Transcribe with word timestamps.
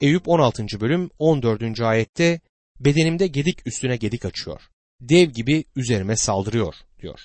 Eyüp 0.00 0.28
16. 0.28 0.66
bölüm 0.80 1.10
14. 1.18 1.80
ayette 1.80 2.40
bedenimde 2.80 3.26
gedik 3.26 3.66
üstüne 3.66 3.96
gedik 3.96 4.24
açıyor. 4.24 4.60
Dev 5.00 5.30
gibi 5.30 5.64
üzerime 5.76 6.16
saldırıyor 6.16 6.74
diyor. 7.02 7.20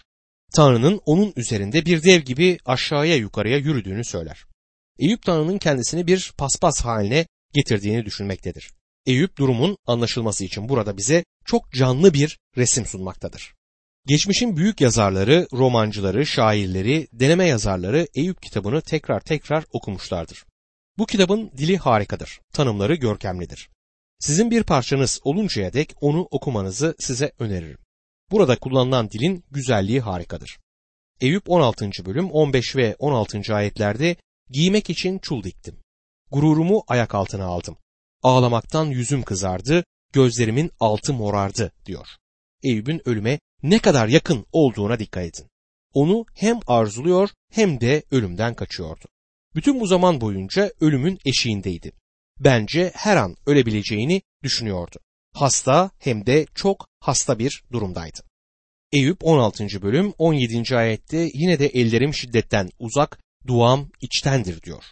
Tanrı'nın 0.55 1.01
onun 1.05 1.33
üzerinde 1.35 1.85
bir 1.85 2.03
dev 2.03 2.21
gibi 2.21 2.57
aşağıya 2.65 3.15
yukarıya 3.15 3.57
yürüdüğünü 3.57 4.05
söyler. 4.05 4.45
Eyüp 4.99 5.23
Tanrı'nın 5.23 5.57
kendisini 5.57 6.07
bir 6.07 6.33
paspas 6.37 6.81
haline 6.81 7.25
getirdiğini 7.53 8.05
düşünmektedir. 8.05 8.71
Eyüp 9.05 9.37
durumun 9.37 9.77
anlaşılması 9.85 10.45
için 10.45 10.69
burada 10.69 10.97
bize 10.97 11.25
çok 11.45 11.71
canlı 11.73 12.13
bir 12.13 12.39
resim 12.57 12.85
sunmaktadır. 12.85 13.53
Geçmişin 14.07 14.57
büyük 14.57 14.81
yazarları, 14.81 15.47
romancıları, 15.53 16.25
şairleri, 16.25 17.07
deneme 17.13 17.45
yazarları 17.45 18.07
Eyüp 18.15 18.41
kitabını 18.41 18.81
tekrar 18.81 19.19
tekrar 19.19 19.65
okumuşlardır. 19.71 20.45
Bu 20.99 21.05
kitabın 21.05 21.51
dili 21.57 21.77
harikadır, 21.77 22.39
tanımları 22.53 22.95
görkemlidir. 22.95 23.69
Sizin 24.19 24.51
bir 24.51 24.63
parçanız 24.63 25.19
oluncaya 25.23 25.73
dek 25.73 25.93
onu 26.01 26.27
okumanızı 26.31 26.95
size 26.99 27.31
öneririm. 27.39 27.77
Burada 28.31 28.59
kullanılan 28.59 29.11
dilin 29.11 29.43
güzelliği 29.51 30.01
harikadır. 30.01 30.59
Eyüp 31.21 31.49
16. 31.49 31.89
bölüm 32.05 32.31
15 32.31 32.75
ve 32.75 32.95
16. 32.99 33.55
ayetlerde 33.55 34.15
giymek 34.49 34.89
için 34.89 35.19
çul 35.19 35.43
diktim. 35.43 35.77
Gururumu 36.31 36.83
ayak 36.87 37.15
altına 37.15 37.45
aldım. 37.45 37.77
Ağlamaktan 38.23 38.85
yüzüm 38.85 39.23
kızardı, 39.23 39.83
gözlerimin 40.13 40.71
altı 40.79 41.13
morardı 41.13 41.71
diyor. 41.85 42.07
Eyüp'ün 42.63 43.01
ölüme 43.05 43.39
ne 43.63 43.79
kadar 43.79 44.07
yakın 44.07 44.45
olduğuna 44.51 44.99
dikkat 44.99 45.23
edin. 45.23 45.47
Onu 45.93 46.25
hem 46.35 46.59
arzuluyor 46.67 47.29
hem 47.51 47.81
de 47.81 48.03
ölümden 48.11 48.53
kaçıyordu. 48.53 49.05
Bütün 49.55 49.79
bu 49.79 49.87
zaman 49.87 50.21
boyunca 50.21 50.71
ölümün 50.81 51.19
eşiğindeydi. 51.25 51.91
Bence 52.39 52.91
her 52.95 53.17
an 53.17 53.35
ölebileceğini 53.45 54.21
düşünüyordu. 54.43 54.97
Hasta 55.33 55.91
hem 55.99 56.25
de 56.25 56.45
çok 56.55 56.87
hasta 56.99 57.39
bir 57.39 57.63
durumdaydı. 57.71 58.19
Eyüp 58.91 59.17
16. 59.23 59.67
bölüm 59.81 60.13
17. 60.17 60.77
ayette 60.77 61.29
yine 61.33 61.59
de 61.59 61.67
ellerim 61.67 62.13
şiddetten 62.13 62.69
uzak, 62.79 63.19
duam 63.47 63.89
içtendir 64.01 64.61
diyor. 64.61 64.83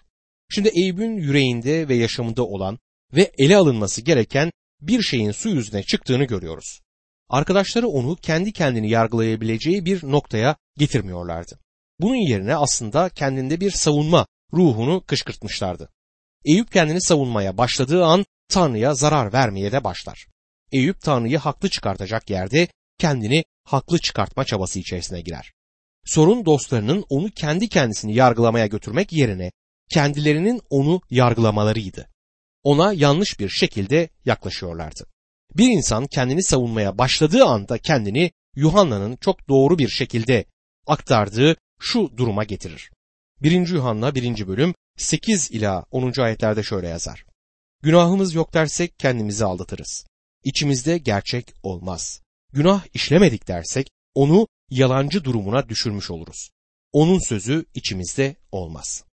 Şimdi 0.49 0.71
Eyüp'ün 0.75 1.17
yüreğinde 1.17 1.87
ve 1.87 1.95
yaşamında 1.95 2.45
olan 2.45 2.79
ve 3.13 3.31
ele 3.37 3.57
alınması 3.57 4.01
gereken 4.01 4.51
bir 4.81 5.01
şeyin 5.01 5.31
su 5.31 5.49
yüzüne 5.49 5.83
çıktığını 5.83 6.23
görüyoruz. 6.23 6.81
Arkadaşları 7.29 7.87
onu 7.87 8.15
kendi 8.15 8.51
kendini 8.51 8.89
yargılayabileceği 8.89 9.85
bir 9.85 10.03
noktaya 10.03 10.55
getirmiyorlardı. 10.77 11.59
Bunun 11.99 12.29
yerine 12.29 12.55
aslında 12.55 13.09
kendinde 13.09 13.59
bir 13.59 13.71
savunma 13.71 14.25
ruhunu 14.53 15.03
kışkırtmışlardı. 15.07 15.89
Eyüp 16.45 16.71
kendini 16.71 17.01
savunmaya 17.01 17.57
başladığı 17.57 18.05
an 18.05 18.25
Tanrı'ya 18.49 18.93
zarar 18.93 19.33
vermeye 19.33 19.71
de 19.71 19.83
başlar. 19.83 20.27
Eyüp 20.71 21.01
Tanrı'yı 21.01 21.37
haklı 21.37 21.69
çıkartacak 21.69 22.29
yerde 22.29 22.67
kendini 22.97 23.43
haklı 23.63 23.99
çıkartma 23.99 24.45
çabası 24.45 24.79
içerisine 24.79 25.21
girer. 25.21 25.53
Sorun 26.05 26.45
dostlarının 26.45 27.05
onu 27.09 27.29
kendi 27.29 27.69
kendisini 27.69 28.15
yargılamaya 28.15 28.67
götürmek 28.67 29.13
yerine 29.13 29.51
kendilerinin 29.89 30.61
onu 30.69 31.01
yargılamalarıydı. 31.09 32.09
Ona 32.63 32.93
yanlış 32.93 33.39
bir 33.39 33.49
şekilde 33.49 34.09
yaklaşıyorlardı. 34.25 35.05
Bir 35.55 35.69
insan 35.69 36.07
kendini 36.07 36.43
savunmaya 36.43 36.97
başladığı 36.97 37.45
anda 37.45 37.77
kendini 37.77 38.31
Yuhanna'nın 38.55 39.15
çok 39.15 39.49
doğru 39.49 39.77
bir 39.77 39.89
şekilde 39.89 40.45
aktardığı 40.87 41.55
şu 41.79 42.17
duruma 42.17 42.43
getirir. 42.43 42.91
1. 43.41 43.67
Yuhanna 43.67 44.15
1. 44.15 44.47
bölüm 44.47 44.73
8 44.97 45.51
ila 45.51 45.85
10. 45.91 46.21
ayetlerde 46.21 46.63
şöyle 46.63 46.87
yazar. 46.87 47.25
Günahımız 47.83 48.33
yok 48.33 48.53
dersek 48.53 48.99
kendimizi 48.99 49.45
aldatırız. 49.45 50.05
İçimizde 50.43 50.97
gerçek 50.97 51.53
olmaz. 51.63 52.21
Günah 52.53 52.85
işlemedik 52.93 53.47
dersek 53.47 53.89
onu 54.15 54.47
yalancı 54.69 55.23
durumuna 55.23 55.69
düşürmüş 55.69 56.11
oluruz. 56.11 56.49
Onun 56.91 57.19
sözü 57.19 57.65
içimizde 57.73 58.35
olmaz. 58.51 59.03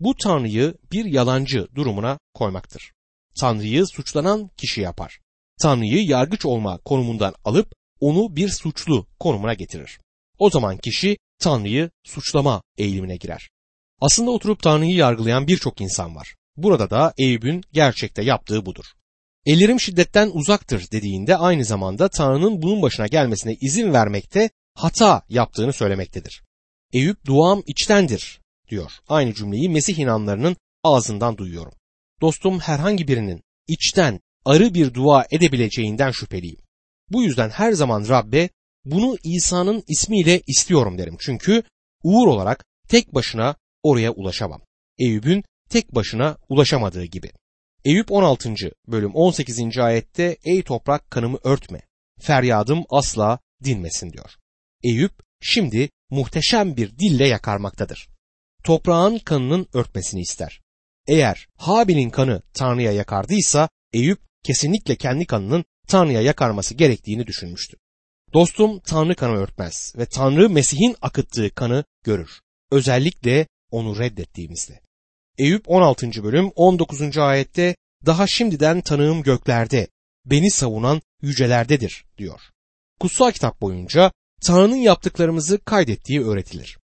Bu 0.00 0.14
Tanrı'yı 0.14 0.74
bir 0.92 1.04
yalancı 1.04 1.68
durumuna 1.74 2.18
koymaktır. 2.34 2.92
Tanrı'yı 3.40 3.86
suçlanan 3.86 4.50
kişi 4.56 4.80
yapar. 4.80 5.20
Tanrı'yı 5.62 6.04
yargıç 6.04 6.46
olma 6.46 6.78
konumundan 6.78 7.34
alıp 7.44 7.72
onu 8.00 8.36
bir 8.36 8.48
suçlu 8.48 9.06
konumuna 9.20 9.54
getirir. 9.54 9.98
O 10.38 10.50
zaman 10.50 10.76
kişi 10.76 11.18
Tanrı'yı 11.38 11.90
suçlama 12.04 12.62
eğilimine 12.78 13.16
girer. 13.16 13.51
Aslında 14.02 14.30
oturup 14.30 14.62
Tanrı'yı 14.62 14.94
yargılayan 14.94 15.46
birçok 15.46 15.80
insan 15.80 16.16
var. 16.16 16.34
Burada 16.56 16.90
da 16.90 17.14
Eyüp'ün 17.18 17.64
gerçekte 17.72 18.22
yaptığı 18.22 18.66
budur. 18.66 18.84
Ellerim 19.46 19.80
şiddetten 19.80 20.30
uzaktır 20.34 20.90
dediğinde 20.92 21.36
aynı 21.36 21.64
zamanda 21.64 22.08
Tanrı'nın 22.08 22.62
bunun 22.62 22.82
başına 22.82 23.06
gelmesine 23.06 23.56
izin 23.60 23.92
vermekte 23.92 24.50
hata 24.74 25.22
yaptığını 25.28 25.72
söylemektedir. 25.72 26.42
Eyüp 26.92 27.24
duam 27.26 27.62
içtendir 27.66 28.40
diyor. 28.68 28.92
Aynı 29.08 29.34
cümleyi 29.34 29.68
Mesih 29.68 29.98
inanlarının 29.98 30.56
ağzından 30.84 31.36
duyuyorum. 31.36 31.72
Dostum 32.20 32.60
herhangi 32.60 33.08
birinin 33.08 33.42
içten 33.68 34.20
arı 34.44 34.74
bir 34.74 34.94
dua 34.94 35.26
edebileceğinden 35.30 36.10
şüpheliyim. 36.10 36.60
Bu 37.10 37.22
yüzden 37.22 37.50
her 37.50 37.72
zaman 37.72 38.08
Rabbe 38.08 38.48
bunu 38.84 39.16
İsa'nın 39.24 39.82
ismiyle 39.88 40.42
istiyorum 40.46 40.98
derim. 40.98 41.16
Çünkü 41.20 41.62
uğur 42.02 42.26
olarak 42.26 42.64
tek 42.88 43.14
başına 43.14 43.56
oraya 43.82 44.10
ulaşamam. 44.12 44.60
Eyüp'ün 44.98 45.44
tek 45.70 45.94
başına 45.94 46.36
ulaşamadığı 46.48 47.04
gibi. 47.04 47.32
Eyüp 47.84 48.12
16. 48.12 48.54
bölüm 48.86 49.14
18. 49.14 49.78
ayette 49.78 50.36
ey 50.44 50.62
toprak 50.62 51.10
kanımı 51.10 51.38
örtme, 51.44 51.80
feryadım 52.20 52.84
asla 52.90 53.38
dinmesin 53.64 54.12
diyor. 54.12 54.30
Eyüp 54.82 55.12
şimdi 55.40 55.90
muhteşem 56.10 56.76
bir 56.76 56.98
dille 56.98 57.28
yakarmaktadır. 57.28 58.08
Toprağın 58.64 59.18
kanının 59.18 59.66
örtmesini 59.74 60.20
ister. 60.20 60.60
Eğer 61.06 61.48
Habil'in 61.56 62.10
kanı 62.10 62.42
Tanrı'ya 62.54 62.92
yakardıysa 62.92 63.68
Eyüp 63.92 64.18
kesinlikle 64.44 64.96
kendi 64.96 65.26
kanının 65.26 65.64
Tanrı'ya 65.88 66.22
yakarması 66.22 66.74
gerektiğini 66.74 67.26
düşünmüştü. 67.26 67.76
Dostum 68.34 68.80
Tanrı 68.80 69.14
kanı 69.14 69.36
örtmez 69.36 69.92
ve 69.98 70.06
Tanrı 70.06 70.50
Mesih'in 70.50 70.96
akıttığı 71.02 71.54
kanı 71.54 71.84
görür. 72.04 72.40
Özellikle 72.70 73.46
onu 73.72 73.98
reddettiğimizde. 73.98 74.80
Eyüp 75.38 75.70
16. 75.70 76.24
bölüm 76.24 76.50
19. 76.56 77.18
ayette 77.18 77.76
daha 78.06 78.26
şimdiden 78.26 78.80
tanığım 78.80 79.22
göklerde, 79.22 79.88
beni 80.26 80.50
savunan 80.50 81.02
yücelerdedir 81.22 82.04
diyor. 82.18 82.40
Kutsal 83.00 83.32
kitap 83.32 83.60
boyunca 83.60 84.12
Tanrı'nın 84.46 84.76
yaptıklarımızı 84.76 85.58
kaydettiği 85.58 86.24
öğretilir. 86.24 86.78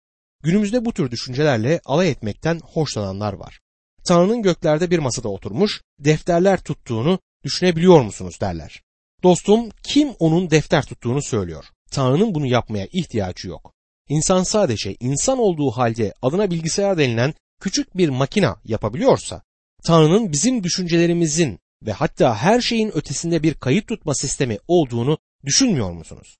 Günümüzde 0.42 0.84
bu 0.84 0.92
tür 0.92 1.10
düşüncelerle 1.10 1.80
alay 1.84 2.10
etmekten 2.10 2.60
hoşlananlar 2.64 3.32
var. 3.32 3.60
Tanrı'nın 4.06 4.42
göklerde 4.42 4.90
bir 4.90 4.98
masada 4.98 5.28
oturmuş, 5.28 5.82
defterler 5.98 6.60
tuttuğunu 6.60 7.18
düşünebiliyor 7.44 8.00
musunuz 8.00 8.40
derler. 8.40 8.82
Dostum 9.22 9.70
kim 9.82 10.08
onun 10.18 10.50
defter 10.50 10.84
tuttuğunu 10.86 11.22
söylüyor. 11.22 11.64
Tanrı'nın 11.90 12.34
bunu 12.34 12.46
yapmaya 12.46 12.88
ihtiyacı 12.92 13.48
yok. 13.48 13.75
İnsan 14.08 14.42
sadece 14.42 14.96
insan 15.00 15.38
olduğu 15.38 15.70
halde 15.70 16.14
adına 16.22 16.50
bilgisayar 16.50 16.98
denilen 16.98 17.34
küçük 17.60 17.96
bir 17.96 18.08
makina 18.08 18.60
yapabiliyorsa, 18.64 19.42
Tanrı'nın 19.84 20.32
bizim 20.32 20.64
düşüncelerimizin 20.64 21.58
ve 21.82 21.92
hatta 21.92 22.36
her 22.36 22.60
şeyin 22.60 22.96
ötesinde 22.96 23.42
bir 23.42 23.54
kayıt 23.54 23.88
tutma 23.88 24.14
sistemi 24.14 24.58
olduğunu 24.68 25.18
düşünmüyor 25.44 25.90
musunuz? 25.90 26.36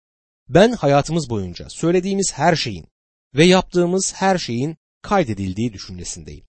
Ben 0.49 0.73
hayatımız 0.73 1.31
boyunca 1.31 1.67
söylediğimiz 1.69 2.33
her 2.33 2.57
şeyin 2.57 2.87
ve 3.35 3.45
yaptığımız 3.45 4.15
her 4.15 4.39
şeyin 4.39 4.77
kaydedildiği 5.03 5.73
düşüncesindeyim. 5.73 6.45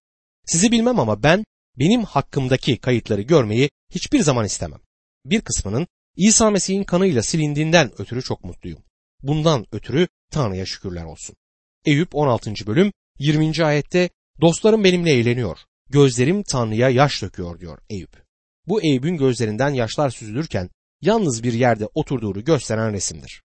Sizi 0.46 0.72
bilmem 0.72 1.00
ama 1.00 1.24
ben 1.24 1.46
benim 1.76 2.04
hakkımdaki 2.04 2.78
kayıtları 2.78 3.22
görmeyi 3.22 3.70
hiçbir 3.92 4.20
zaman 4.20 4.46
istemem. 4.46 4.80
Bir 5.25 5.42
kısmının 5.42 5.88
İsa 6.16 6.50
Mesih'in 6.50 6.84
kanıyla 6.84 7.24
silindiğinden 7.24 8.02
ötürü 8.02 8.22
çok 8.22 8.44
mutluyum. 8.44 8.80
Bundan 9.24 9.66
ötürü 9.72 10.08
Tanrı'ya 10.31 10.66
şükürler 10.66 11.04
olsun. 11.04 11.36
Eyüp 11.86 12.16
16. 12.16 12.54
bölüm 12.68 12.92
20. 13.19 13.66
ayette 13.66 14.10
dostlarım 14.42 14.84
benimle 14.84 15.12
eğleniyor. 15.12 15.58
Gözlerim 15.90 16.44
Tanrı'ya 16.44 16.90
yaş 16.90 17.22
döküyor 17.22 17.60
diyor 17.60 17.80
Eyüp. 17.90 18.24
Bu 18.68 18.84
Eyüp'ün 18.84 19.18
gözlerinden 19.18 19.69
yaşlar 19.69 20.10
süzülürken 20.10 20.69
yalnız 21.02 21.44
bir 21.44 21.54
yerde 21.54 21.88
oturduğunu 21.94 22.44
gösteren 22.44 22.94
resimdir. 22.94 23.42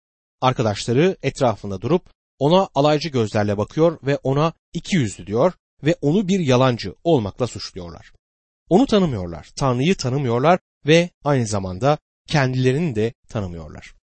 Arkadaşları 0.41 1.17
etrafında 1.23 1.81
durup 1.81 2.09
ona 2.39 2.69
alaycı 2.75 3.09
gözlerle 3.09 3.57
bakıyor 3.57 3.99
ve 4.03 4.17
ona 4.17 4.53
iki 4.73 4.95
yüzlü 4.95 5.27
diyor 5.27 5.53
ve 5.83 5.95
onu 6.01 6.27
bir 6.27 6.39
yalancı 6.39 6.95
olmakla 7.03 7.47
suçluyorlar. 7.47 8.13
Onu 8.69 8.85
tanımıyorlar, 8.85 9.49
Tanrı'yı 9.55 9.95
tanımıyorlar 9.95 10.59
ve 10.87 11.09
aynı 11.23 11.47
zamanda 11.47 11.97
kendilerini 12.27 12.95
de 12.95 13.13
tanımıyorlar. 13.29 13.96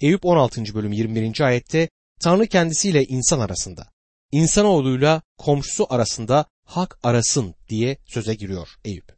Eyüp 0.00 0.24
16. 0.24 0.74
bölüm 0.74 0.92
21. 0.92 1.40
ayette 1.40 1.88
Tanrı 2.20 2.46
kendisiyle 2.46 3.04
insan 3.04 3.40
arasında, 3.40 3.88
insanoğluyla 4.32 5.22
komşusu 5.38 5.86
arasında 5.90 6.44
hak 6.64 6.98
arasın 7.02 7.54
diye 7.68 7.98
söze 8.06 8.34
giriyor 8.34 8.68
Eyüp. 8.84 9.16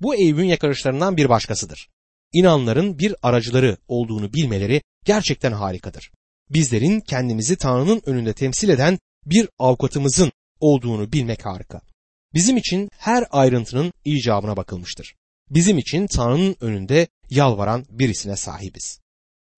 Bu 0.00 0.14
Eyüp'ün 0.14 0.44
yakarışlarından 0.44 1.16
bir 1.16 1.28
başkasıdır. 1.28 1.88
İnanların 2.32 2.98
bir 2.98 3.14
aracıları 3.22 3.76
olduğunu 3.88 4.32
bilmeleri 4.32 4.82
gerçekten 5.04 5.52
harikadır. 5.52 6.10
Bizlerin 6.50 7.00
kendimizi 7.00 7.56
Tanrı'nın 7.56 8.02
önünde 8.06 8.32
temsil 8.32 8.68
eden 8.68 8.98
bir 9.26 9.48
avukatımızın 9.58 10.32
olduğunu 10.60 11.12
bilmek 11.12 11.46
harika. 11.46 11.80
Bizim 12.34 12.56
için 12.56 12.90
her 12.98 13.24
ayrıntının 13.30 13.92
icabına 14.04 14.56
bakılmıştır. 14.56 15.14
Bizim 15.50 15.78
için 15.78 16.06
Tanrı'nın 16.06 16.56
önünde 16.60 17.08
yalvaran 17.30 17.86
birisine 17.90 18.36
sahibiz. 18.36 19.03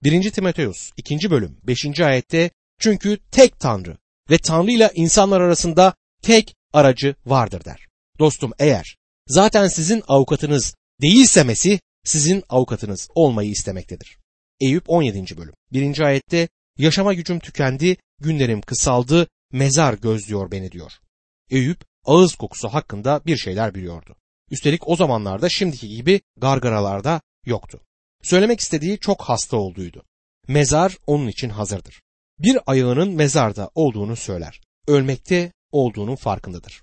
1. 0.02 0.30
Timoteus 0.30 0.90
2. 0.96 1.30
bölüm 1.30 1.58
5. 1.62 2.00
ayette 2.00 2.50
çünkü 2.78 3.18
tek 3.30 3.60
Tanrı 3.60 3.96
ve 4.30 4.38
Tanrı 4.38 4.70
ile 4.70 4.90
insanlar 4.94 5.40
arasında 5.40 5.94
tek 6.22 6.54
aracı 6.72 7.14
vardır 7.26 7.64
der. 7.64 7.86
Dostum 8.18 8.52
eğer 8.58 8.96
zaten 9.28 9.68
sizin 9.68 10.02
avukatınız 10.08 10.74
değilse 11.02 11.44
Mesih 11.44 11.78
sizin 12.04 12.42
avukatınız 12.48 13.08
olmayı 13.14 13.50
istemektedir. 13.50 14.18
Eyüp 14.60 14.84
17. 14.86 15.36
bölüm 15.36 15.54
1. 15.72 16.00
ayette 16.00 16.48
yaşama 16.78 17.14
gücüm 17.14 17.38
tükendi, 17.38 17.96
günlerim 18.20 18.60
kısaldı, 18.60 19.28
mezar 19.52 19.94
gözlüyor 19.94 20.50
beni 20.50 20.72
diyor. 20.72 20.92
Eyüp 21.50 21.84
ağız 22.04 22.34
kokusu 22.34 22.68
hakkında 22.68 23.20
bir 23.26 23.36
şeyler 23.36 23.74
biliyordu. 23.74 24.16
Üstelik 24.50 24.88
o 24.88 24.96
zamanlarda 24.96 25.48
şimdiki 25.48 25.88
gibi 25.88 26.20
gargaralarda 26.36 27.20
yoktu. 27.46 27.80
Söylemek 28.26 28.60
istediği 28.60 28.98
çok 28.98 29.22
hasta 29.22 29.56
olduğuydu. 29.56 30.02
Mezar 30.48 30.98
onun 31.06 31.28
için 31.28 31.48
hazırdır. 31.48 32.02
Bir 32.38 32.58
ayağının 32.66 33.14
mezarda 33.14 33.70
olduğunu 33.74 34.16
söyler. 34.16 34.60
Ölmekte 34.86 35.52
olduğunun 35.72 36.16
farkındadır. 36.16 36.82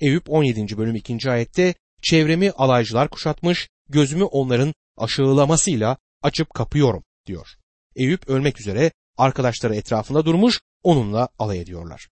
Eyüp 0.00 0.30
17. 0.30 0.78
bölüm 0.78 0.94
2. 0.94 1.30
ayette 1.30 1.74
çevremi 2.02 2.50
alaycılar 2.50 3.08
kuşatmış, 3.08 3.68
gözümü 3.88 4.24
onların 4.24 4.74
aşağılamasıyla 4.96 5.96
açıp 6.22 6.54
kapıyorum 6.54 7.04
diyor. 7.26 7.48
Eyüp 7.96 8.28
ölmek 8.28 8.60
üzere 8.60 8.92
arkadaşları 9.16 9.74
etrafında 9.74 10.24
durmuş 10.24 10.60
onunla 10.82 11.28
alay 11.38 11.60
ediyorlar. 11.60 12.08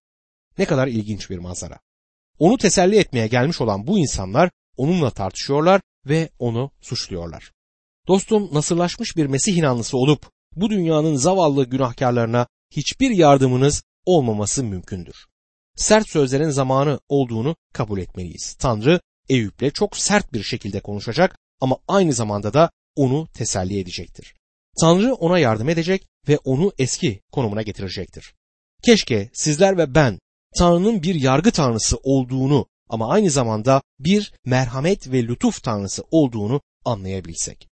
Ne 0.59 0.65
kadar 0.65 0.87
ilginç 0.87 1.31
bir 1.31 1.39
manzara. 1.39 1.79
Onu 2.39 2.59
teselli 2.59 2.97
etmeye 2.97 3.27
gelmiş 3.27 3.61
olan 3.61 3.87
bu 3.87 3.99
insanlar 3.99 4.51
onunla 4.77 5.11
tartışıyorlar 5.11 5.81
ve 6.07 6.29
onu 6.39 6.71
suçluyorlar. 6.81 7.53
Dostum 8.09 8.55
nasırlaşmış 8.55 9.17
bir 9.17 9.27
Mesih 9.27 9.57
inanlısı 9.57 9.97
olup 9.97 10.31
bu 10.57 10.71
dünyanın 10.71 11.17
zavallı 11.17 11.65
günahkarlarına 11.65 12.47
hiçbir 12.71 13.11
yardımınız 13.11 13.83
olmaması 14.07 14.65
mümkündür. 14.65 15.27
Sert 15.77 16.09
sözlerin 16.09 16.51
zamanı 16.51 17.01
olduğunu 17.09 17.57
kabul 17.73 17.99
etmeliyiz. 17.99 18.55
Tanrı 18.55 19.01
Eyüp'le 19.29 19.75
çok 19.75 19.97
sert 19.97 20.33
bir 20.33 20.43
şekilde 20.43 20.81
konuşacak 20.81 21.39
ama 21.61 21.79
aynı 21.89 22.13
zamanda 22.13 22.55
da 22.55 22.71
onu 22.97 23.29
teselli 23.35 23.79
edecektir. 23.79 24.35
Tanrı 24.81 25.15
ona 25.15 25.39
yardım 25.39 25.69
edecek 25.69 26.07
ve 26.29 26.39
onu 26.39 26.73
eski 26.79 27.21
konumuna 27.33 27.63
getirecektir. 27.63 28.35
Keşke 28.83 29.31
sizler 29.33 29.79
ve 29.79 29.95
ben 29.95 30.19
Tanrı'nın 30.59 31.03
bir 31.03 31.15
yargı 31.15 31.51
tanrısı 31.51 31.97
olduğunu 32.03 32.67
ama 32.89 33.09
aynı 33.09 33.31
zamanda 33.31 33.83
bir 33.99 34.33
merhamet 34.45 35.13
ve 35.13 35.23
lütuf 35.23 35.63
tanrısı 35.63 36.05
olduğunu 36.11 36.61
anlayabilsek. 36.85 37.72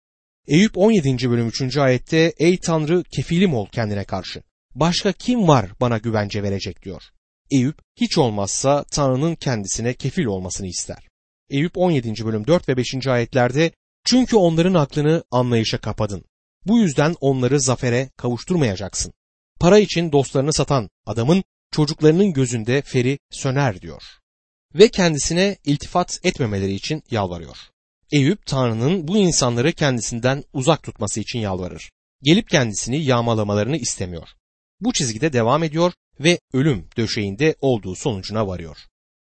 Eyüp 0.50 0.78
17. 0.78 1.30
bölüm 1.30 1.48
3. 1.48 1.78
ayette 1.78 2.34
Ey 2.38 2.58
Tanrı 2.58 3.04
kefilim 3.04 3.54
ol 3.54 3.68
kendine 3.72 4.04
karşı. 4.04 4.44
Başka 4.76 5.12
kim 5.12 5.48
var 5.48 5.72
bana 5.82 5.98
güvence 5.98 6.44
verecek 6.44 6.84
diyor. 6.84 7.04
Eyüp 7.52 7.80
hiç 7.96 8.18
olmazsa 8.18 8.84
Tanrı'nın 8.84 9.36
kendisine 9.36 9.94
kefil 9.94 10.26
olmasını 10.26 10.68
ister. 10.68 11.08
Eyüp 11.50 11.78
17. 11.78 12.26
bölüm 12.26 12.48
4 12.48 12.70
ve 12.70 12.78
5. 12.78 13.08
ayetlerde 13.08 13.72
çünkü 14.06 14.36
onların 14.36 14.74
aklını 14.74 15.24
anlayışa 15.32 15.78
kapadın. 15.78 16.26
Bu 16.66 16.80
yüzden 16.80 17.16
onları 17.22 17.62
zafere 17.62 18.10
kavuşturmayacaksın. 18.18 19.14
Para 19.60 19.80
için 19.80 20.12
dostlarını 20.12 20.54
satan 20.54 20.90
adamın 21.06 21.44
çocuklarının 21.72 22.34
gözünde 22.34 22.82
feri 22.82 23.20
söner 23.32 23.82
diyor. 23.82 24.04
Ve 24.76 24.88
kendisine 24.88 25.58
iltifat 25.66 26.20
etmemeleri 26.24 26.74
için 26.74 27.04
yalvarıyor. 27.12 27.58
Eyüp 28.12 28.46
Tanrı'nın 28.46 29.08
bu 29.08 29.18
insanları 29.18 29.72
kendisinden 29.72 30.44
uzak 30.54 30.84
tutması 30.84 31.20
için 31.20 31.40
yalvarır. 31.40 31.92
Gelip 32.24 32.50
kendisini 32.50 33.04
yağmalamalarını 33.04 33.78
istemiyor. 33.78 34.30
Bu 34.82 34.94
çizgide 34.94 35.34
devam 35.34 35.64
ediyor 35.64 35.94
ve 36.20 36.40
ölüm 36.54 36.88
döşeğinde 36.98 37.56
olduğu 37.62 37.96
sonucuna 37.96 38.48
varıyor. 38.48 38.78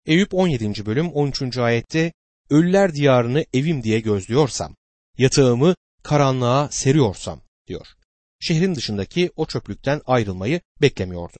Eyüp 0.06 0.34
17. 0.34 0.86
bölüm 0.86 1.12
13. 1.12 1.58
ayette 1.58 2.12
Ölüler 2.50 2.94
diyarını 2.94 3.44
evim 3.54 3.82
diye 3.82 4.00
gözlüyorsam, 4.00 4.76
yatağımı 5.18 5.74
karanlığa 6.02 6.68
seriyorsam 6.70 7.40
diyor. 7.66 7.86
Şehrin 8.40 8.74
dışındaki 8.74 9.30
o 9.36 9.46
çöplükten 9.46 10.00
ayrılmayı 10.06 10.60
beklemiyordu. 10.82 11.36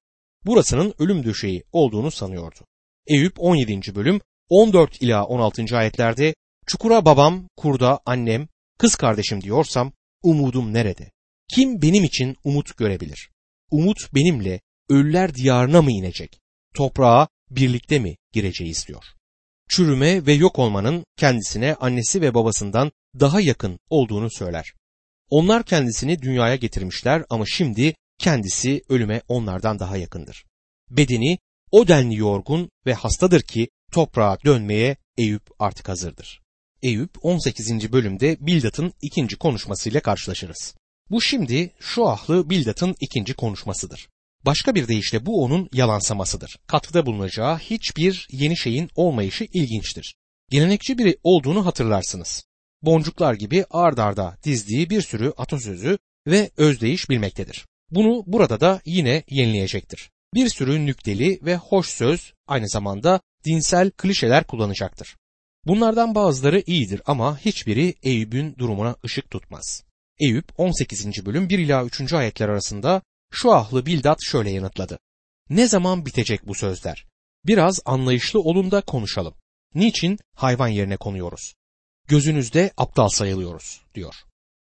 Burasının 0.47 0.95
ölüm 0.99 1.25
döşeği 1.25 1.65
olduğunu 1.73 2.11
sanıyordu. 2.11 2.59
Eyüp 3.07 3.35
17. 3.39 3.95
bölüm 3.95 4.21
14 4.49 5.03
ila 5.03 5.25
16. 5.25 5.77
ayetlerde 5.77 6.35
çukura 6.69 7.05
babam, 7.05 7.49
kurda 7.57 8.01
annem, 8.07 8.49
kız 8.79 8.95
kardeşim 8.97 9.41
diyorsam 9.41 9.93
umudum 10.23 10.75
nerede? 10.75 11.11
Kim 11.55 11.83
benim 11.83 12.05
için 12.05 12.37
umut 12.45 12.77
görebilir? 12.77 13.31
Umut 13.71 14.15
benimle 14.15 14.61
ölüler 14.89 15.35
diyarına 15.35 15.83
mı 15.83 15.93
inecek? 15.93 16.41
Toprağa 16.75 17.29
birlikte 17.51 17.99
mi 17.99 18.17
gireceğiz 18.33 18.85
diyor. 18.89 19.05
Çürüme 19.69 20.27
ve 20.27 20.33
yok 20.33 20.59
olmanın 20.59 21.05
kendisine 21.17 21.75
annesi 21.75 22.21
ve 22.21 22.35
babasından 22.35 22.93
daha 23.21 23.41
yakın 23.41 23.79
olduğunu 23.91 24.31
söyler. 24.31 24.73
Onlar 25.31 25.65
kendisini 25.65 26.23
dünyaya 26.23 26.57
getirmişler 26.57 27.25
ama 27.31 27.45
şimdi 27.47 27.95
kendisi 28.19 28.83
ölüme 28.89 29.23
onlardan 29.29 29.79
daha 29.79 29.97
yakındır. 29.97 30.45
Bedeni 30.91 31.39
o 31.71 31.89
denli 31.89 32.17
yorgun 32.17 32.71
ve 32.87 32.95
hastadır 32.95 33.43
ki 33.43 33.69
toprağa 33.93 34.39
dönmeye 34.45 34.97
Eyüp 35.19 35.43
artık 35.59 35.89
hazırdır. 35.89 36.41
Eyüp 36.83 37.25
18. 37.25 37.93
bölümde 37.93 38.37
Bildat'ın 38.41 38.93
ikinci 39.03 39.37
konuşmasıyla 39.37 40.01
karşılaşırız. 40.01 40.75
Bu 41.11 41.23
şimdi 41.23 41.75
şu 41.81 42.09
ahlı 42.09 42.51
Bildat'ın 42.51 42.95
ikinci 43.01 43.35
konuşmasıdır. 43.35 44.09
Başka 44.47 44.75
bir 44.75 44.89
deyişle 44.89 45.27
bu 45.27 45.45
onun 45.45 45.69
yalansamasıdır. 45.73 46.59
Katkıda 46.67 47.07
bulunacağı 47.07 47.59
hiçbir 47.59 48.29
yeni 48.31 48.57
şeyin 48.57 48.91
olmayışı 48.95 49.45
ilginçtir. 49.45 50.15
Gelenekçi 50.51 50.99
biri 50.99 51.19
olduğunu 51.23 51.67
hatırlarsınız. 51.67 52.45
Boncuklar 52.83 53.35
gibi 53.35 53.65
ard 53.71 53.99
arda 53.99 54.37
dizdiği 54.45 54.91
bir 54.91 55.03
sürü 55.03 55.33
atasözü 55.37 55.99
ve 56.27 56.51
özdeyiş 56.57 57.11
bilmektedir. 57.11 57.67
Bunu 57.91 58.25
burada 58.27 58.61
da 58.61 58.81
yine 58.85 59.25
yenileyecektir. 59.31 60.11
Bir 60.35 60.49
sürü 60.49 60.87
nükteli 60.87 61.41
ve 61.43 61.57
hoş 61.57 61.89
söz 61.89 62.33
aynı 62.47 62.69
zamanda 62.69 63.21
dinsel 63.45 63.91
klişeler 63.91 64.45
kullanacaktır. 64.45 65.17
Bunlardan 65.69 66.15
bazıları 66.15 66.63
iyidir 66.67 67.03
ama 67.07 67.39
hiçbiri 67.39 67.95
Eyüp'ün 68.03 68.57
durumuna 68.59 68.97
ışık 69.05 69.31
tutmaz. 69.31 69.85
Eyüp 70.19 70.61
18. 70.61 71.27
bölüm 71.27 71.49
1 71.49 71.59
ila 71.59 71.85
3. 71.85 72.13
ayetler 72.13 72.49
arasında 72.49 73.03
şu 73.33 73.53
ahlı 73.53 73.87
Bildat 73.87 74.19
şöyle 74.23 74.51
yanıtladı. 74.51 74.99
Ne 75.51 75.69
zaman 75.69 76.07
bitecek 76.07 76.47
bu 76.47 76.55
sözler? 76.55 77.07
Biraz 77.47 77.81
anlayışlı 77.85 78.41
olun 78.41 78.71
da 78.71 78.81
konuşalım. 78.81 79.35
Niçin 79.75 80.19
hayvan 80.35 80.69
yerine 80.69 80.97
konuyoruz? 80.97 81.55
Gözünüzde 82.07 82.71
aptal 82.77 83.09
sayılıyoruz 83.09 83.81
diyor. 83.95 84.15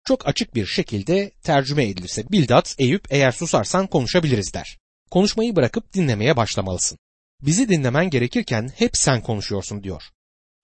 Çok 0.04 0.28
açık 0.28 0.54
bir 0.54 0.66
şekilde 0.66 1.30
tercüme 1.30 1.88
edilirse 1.88 2.28
Bildat, 2.32 2.74
Eyüp 2.78 3.06
eğer 3.10 3.32
susarsan 3.32 3.86
konuşabiliriz 3.86 4.54
der. 4.54 4.78
Konuşmayı 5.10 5.56
bırakıp 5.56 5.94
dinlemeye 5.94 6.36
başlamalısın. 6.36 6.98
Bizi 7.42 7.68
dinlemen 7.68 8.10
gerekirken 8.10 8.70
hep 8.76 8.96
sen 8.96 9.22
konuşuyorsun 9.22 9.82
diyor. 9.82 10.02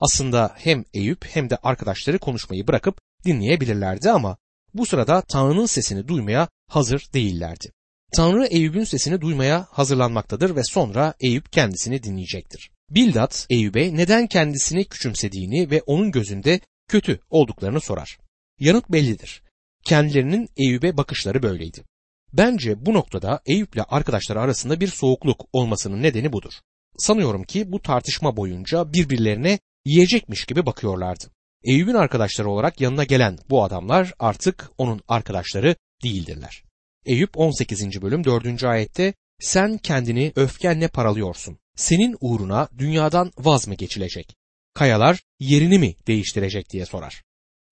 Aslında 0.01 0.55
hem 0.57 0.85
Eyüp 0.95 1.25
hem 1.27 1.51
de 1.51 1.57
arkadaşları 1.57 2.19
konuşmayı 2.19 2.67
bırakıp 2.67 3.01
dinleyebilirlerdi 3.25 4.11
ama 4.11 4.37
bu 4.75 4.87
sırada 4.87 5.23
Tanrı'nın 5.23 5.67
sesini 5.67 6.09
duymaya 6.09 6.49
hazır 6.69 7.09
değillerdi. 7.15 7.73
Tanrı 8.13 8.47
Eyüp'ün 8.47 8.85
sesini 8.85 9.21
duymaya 9.21 9.67
hazırlanmaktadır 9.71 10.57
ve 10.57 10.65
sonra 10.65 11.15
Eyüp 11.21 11.53
kendisini 11.53 12.03
dinleyecektir. 12.03 12.71
Bildat 12.91 13.47
Eyüp'e 13.51 13.97
neden 13.97 14.27
kendisini 14.27 14.85
küçümsediğini 14.85 15.71
ve 15.71 15.83
onun 15.87 16.11
gözünde 16.11 16.61
kötü 16.89 17.21
olduklarını 17.31 17.81
sorar. 17.81 18.19
Yanıt 18.61 18.89
bellidir. 18.89 19.43
Kendilerinin 19.85 20.49
Eyüp'e 20.57 20.97
bakışları 20.97 21.43
böyleydi. 21.43 21.85
Bence 22.33 22.87
bu 22.87 22.95
noktada 22.95 23.41
Eyüp'le 23.47 23.81
arkadaşları 23.89 24.41
arasında 24.41 24.81
bir 24.81 24.89
soğukluk 24.89 25.47
olmasının 25.53 26.03
nedeni 26.03 26.33
budur. 26.33 26.53
Sanıyorum 26.99 27.45
ki 27.45 27.73
bu 27.73 27.83
tartışma 27.83 28.37
boyunca 28.37 28.93
birbirlerine 28.93 29.59
yiyecekmiş 29.85 30.45
gibi 30.45 30.67
bakıyorlardı. 30.67 31.25
Eyüp'ün 31.65 31.95
arkadaşları 31.95 32.51
olarak 32.51 32.81
yanına 32.81 33.05
gelen 33.05 33.39
bu 33.51 33.65
adamlar 33.65 34.15
artık 34.19 34.71
onun 34.79 35.01
arkadaşları 35.09 35.77
değildirler. 36.03 36.63
Eyüp 37.07 37.39
18. 37.39 38.03
bölüm 38.03 38.25
4. 38.25 38.65
ayette 38.65 39.15
sen 39.41 39.79
kendini 39.79 40.33
öfkenle 40.37 40.89
paralıyorsun. 40.89 41.59
Senin 41.77 42.17
uğruna 42.21 42.69
dünyadan 42.79 43.33
vaz 43.39 43.69
mı 43.69 43.75
geçilecek? 43.75 44.41
kayalar 44.75 45.23
yerini 45.41 45.79
mi 45.79 45.95
değiştirecek 46.07 46.71
diye 46.71 46.87
sorar. 46.87 47.23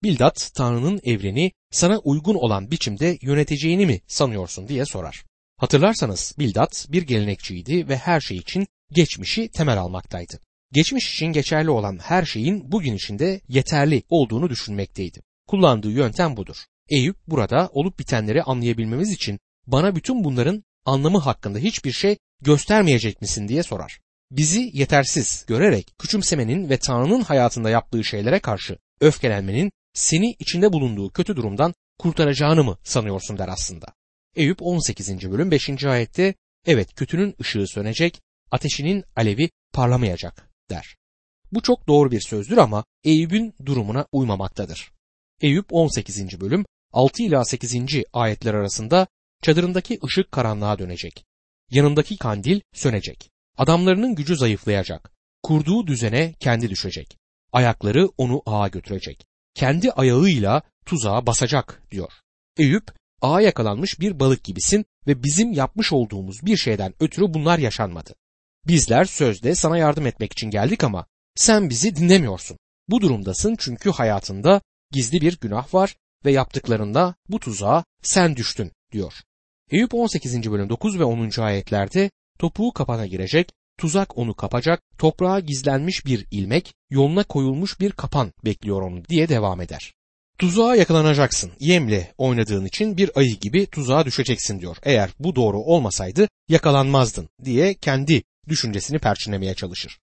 Bildat 0.03 0.51
Tanrı'nın 0.55 0.99
evreni 1.03 1.51
sana 1.71 1.97
uygun 1.97 2.35
olan 2.35 2.71
biçimde 2.71 3.17
yöneteceğini 3.21 3.85
mi 3.85 4.01
sanıyorsun 4.07 4.67
diye 4.67 4.85
sorar. 4.85 5.25
Hatırlarsanız 5.57 6.35
Bildat 6.39 6.87
bir 6.89 7.01
gelenekçiydi 7.01 7.87
ve 7.87 7.97
her 7.97 8.21
şey 8.21 8.37
için 8.37 8.67
geçmişi 8.91 9.49
temel 9.51 9.77
almaktaydı. 9.77 10.39
Geçmiş 10.71 11.13
için 11.13 11.25
geçerli 11.25 11.69
olan 11.69 11.97
her 11.97 12.25
şeyin 12.25 12.71
bugün 12.71 12.93
içinde 12.93 13.41
yeterli 13.47 14.03
olduğunu 14.09 14.49
düşünmekteydi. 14.49 15.21
Kullandığı 15.47 15.91
yöntem 15.91 16.37
budur. 16.37 16.55
Eyüp 16.89 17.17
burada 17.27 17.69
olup 17.73 17.99
bitenleri 17.99 18.43
anlayabilmemiz 18.43 19.11
için 19.11 19.39
bana 19.67 19.95
bütün 19.95 20.23
bunların 20.23 20.63
anlamı 20.85 21.19
hakkında 21.19 21.59
hiçbir 21.59 21.91
şey 21.91 22.17
göstermeyecek 22.41 23.21
misin 23.21 23.47
diye 23.47 23.63
sorar. 23.63 23.99
Bizi 24.31 24.71
yetersiz 24.73 25.45
görerek 25.47 25.93
küçümsemenin 25.99 26.69
ve 26.69 26.77
Tanrı'nın 26.77 27.21
hayatında 27.21 27.69
yaptığı 27.69 28.03
şeylere 28.03 28.39
karşı 28.39 28.77
öfkelenmenin 29.01 29.71
seni 29.93 30.35
içinde 30.39 30.73
bulunduğu 30.73 31.09
kötü 31.09 31.35
durumdan 31.35 31.73
kurtaracağını 31.99 32.63
mı 32.63 32.77
sanıyorsun 32.83 33.37
der 33.37 33.47
aslında. 33.47 33.87
Eyüp 34.35 34.61
18. 34.61 35.31
bölüm 35.31 35.51
5. 35.51 35.83
ayette 35.83 36.33
evet 36.65 36.95
kötünün 36.95 37.35
ışığı 37.41 37.67
sönecek, 37.67 38.21
ateşinin 38.51 39.03
alevi 39.15 39.49
parlamayacak 39.73 40.48
der. 40.69 40.95
Bu 41.51 41.61
çok 41.61 41.87
doğru 41.87 42.11
bir 42.11 42.21
sözdür 42.21 42.57
ama 42.57 42.83
Eyüp'ün 43.03 43.53
durumuna 43.65 44.05
uymamaktadır. 44.11 44.91
Eyüp 45.41 45.65
18. 45.73 46.41
bölüm 46.41 46.65
6 46.93 47.23
ila 47.23 47.45
8. 47.45 47.75
ayetler 48.13 48.53
arasında 48.53 49.07
çadırındaki 49.41 49.99
ışık 50.03 50.31
karanlığa 50.31 50.79
dönecek. 50.79 51.25
Yanındaki 51.71 52.17
kandil 52.17 52.61
sönecek. 52.73 53.29
Adamlarının 53.57 54.15
gücü 54.15 54.35
zayıflayacak. 54.35 55.11
Kurduğu 55.43 55.87
düzene 55.87 56.33
kendi 56.39 56.69
düşecek. 56.69 57.17
Ayakları 57.51 58.09
onu 58.17 58.41
ağa 58.45 58.67
götürecek. 58.67 59.25
Kendi 59.53 59.91
ayağıyla 59.91 60.61
tuzağa 60.85 61.25
basacak 61.25 61.83
diyor. 61.91 62.11
Eyüp 62.57 62.91
ağa 63.21 63.41
yakalanmış 63.41 63.99
bir 63.99 64.19
balık 64.19 64.43
gibisin 64.43 64.85
ve 65.07 65.23
bizim 65.23 65.51
yapmış 65.53 65.93
olduğumuz 65.93 66.45
bir 66.45 66.57
şeyden 66.57 66.93
ötürü 66.99 67.33
bunlar 67.33 67.59
yaşanmadı. 67.59 68.15
Bizler 68.67 69.05
sözde 69.05 69.55
sana 69.55 69.77
yardım 69.77 70.07
etmek 70.07 70.31
için 70.33 70.49
geldik 70.49 70.83
ama 70.83 71.05
sen 71.35 71.69
bizi 71.69 71.95
dinlemiyorsun. 71.95 72.57
Bu 72.87 73.01
durumdasın 73.01 73.55
çünkü 73.59 73.91
hayatında 73.91 74.61
gizli 74.91 75.21
bir 75.21 75.39
günah 75.39 75.73
var 75.73 75.95
ve 76.25 76.31
yaptıklarında 76.31 77.15
bu 77.29 77.39
tuzağa 77.39 77.83
sen 78.01 78.35
düştün 78.35 78.71
diyor. 78.91 79.13
Eyüp 79.71 79.93
18. 79.93 80.51
bölüm 80.51 80.69
9 80.69 80.99
ve 80.99 81.03
10. 81.03 81.41
ayetlerde 81.41 82.09
topuğu 82.39 82.73
kapana 82.73 83.05
girecek, 83.05 83.51
tuzak 83.77 84.17
onu 84.17 84.33
kapacak, 84.33 84.81
toprağa 84.97 85.39
gizlenmiş 85.39 86.05
bir 86.05 86.27
ilmek, 86.31 86.73
yoluna 86.89 87.23
koyulmuş 87.23 87.79
bir 87.79 87.91
kapan 87.91 88.33
bekliyor 88.45 88.81
onu 88.81 89.05
diye 89.05 89.29
devam 89.29 89.61
eder. 89.61 89.93
Tuzağa 90.37 90.75
yakalanacaksın. 90.75 91.51
Yemle 91.59 92.13
oynadığın 92.17 92.65
için 92.65 92.97
bir 92.97 93.11
ayı 93.15 93.35
gibi 93.39 93.65
tuzağa 93.65 94.05
düşeceksin 94.05 94.59
diyor. 94.59 94.77
Eğer 94.83 95.09
bu 95.19 95.35
doğru 95.35 95.59
olmasaydı 95.59 96.27
yakalanmazdın 96.49 97.29
diye 97.43 97.73
kendi 97.73 98.23
düşüncesini 98.49 98.99
perçinlemeye 98.99 99.53
çalışır. 99.53 99.99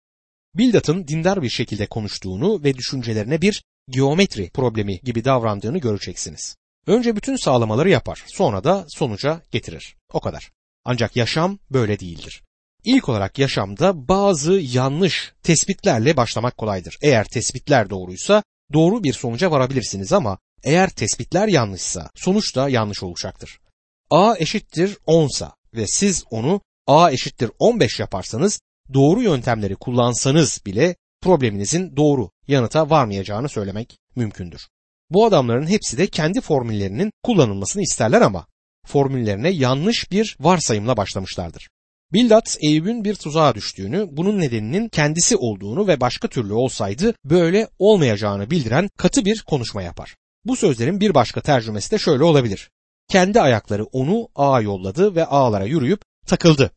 Bildat'ın 0.55 1.09
dindar 1.09 1.43
bir 1.43 1.50
şekilde 1.50 1.87
konuştuğunu 1.87 2.65
ve 2.65 2.75
düşüncelerine 2.75 3.43
bir 3.43 3.62
geometri 3.88 4.50
problemi 4.50 5.00
gibi 5.00 5.25
davrandığını 5.25 5.79
göreceksiniz. 5.79 6.57
Önce 6.87 7.17
bütün 7.17 7.37
sağlamaları 7.37 7.91
yapar, 7.91 8.25
sonra 8.26 8.65
da 8.65 8.87
sonuca 8.88 9.43
getirir. 9.50 9.97
O 10.12 10.21
kadar. 10.21 10.50
Ancak 10.85 11.17
yaşam 11.17 11.59
böyle 11.71 12.00
değildir. 12.00 12.43
İlk 12.85 13.09
olarak 13.09 13.38
yaşamda 13.38 14.09
bazı 14.09 14.53
yanlış 14.53 15.33
tespitlerle 15.43 16.17
başlamak 16.17 16.57
kolaydır. 16.57 16.99
Eğer 17.03 17.25
tespitler 17.25 17.91
doğruysa 17.91 18.43
doğru 18.73 19.05
bir 19.05 19.12
sonuca 19.12 19.50
varabilirsiniz 19.50 20.12
ama 20.12 20.38
eğer 20.65 20.91
tespitler 20.91 21.49
yanlışsa 21.49 22.11
sonuç 22.15 22.57
da 22.57 22.69
yanlış 22.69 23.03
olacaktır. 23.03 23.61
A 24.11 24.35
eşittir 24.38 24.97
10 25.07 25.29
sa 25.29 25.55
ve 25.75 25.87
siz 25.87 26.25
onu 26.31 26.61
A 26.87 27.11
eşittir 27.11 27.50
15 27.59 28.00
yaparsanız 28.00 28.61
doğru 28.95 29.23
yöntemleri 29.23 29.75
kullansanız 29.75 30.61
bile 30.66 30.97
probleminizin 31.23 31.97
doğru 31.97 32.31
yanıta 32.49 32.90
varmayacağını 32.90 33.49
söylemek 33.49 33.99
mümkündür. 34.16 34.69
Bu 35.11 35.26
adamların 35.26 35.66
hepsi 35.66 35.99
de 35.99 36.07
kendi 36.07 36.40
formüllerinin 36.40 37.11
kullanılmasını 37.23 37.83
isterler 37.83 38.21
ama 38.21 38.47
formüllerine 38.87 39.50
yanlış 39.50 40.11
bir 40.11 40.37
varsayımla 40.40 40.97
başlamışlardır. 40.97 41.69
Bildat 42.12 42.57
Eyüp'ün 42.61 43.05
bir 43.05 43.14
tuzağa 43.14 43.55
düştüğünü, 43.55 44.09
bunun 44.11 44.40
nedeninin 44.40 44.88
kendisi 44.88 45.37
olduğunu 45.37 45.87
ve 45.87 46.00
başka 46.00 46.28
türlü 46.28 46.52
olsaydı 46.52 47.14
böyle 47.25 47.69
olmayacağını 47.78 48.50
bildiren 48.50 48.88
katı 48.99 49.25
bir 49.25 49.43
konuşma 49.43 49.83
yapar. 49.83 50.16
Bu 50.45 50.57
sözlerin 50.57 51.00
bir 51.00 51.14
başka 51.14 51.40
tercümesi 51.40 51.90
de 51.90 51.99
şöyle 51.99 52.25
olabilir. 52.25 52.71
Kendi 53.09 53.40
ayakları 53.40 53.85
onu 53.85 54.28
ağa 54.35 54.61
yolladı 54.61 55.14
ve 55.14 55.26
ağlara 55.26 55.64
yürüyüp 55.64 56.00
takıldı. 56.26 56.71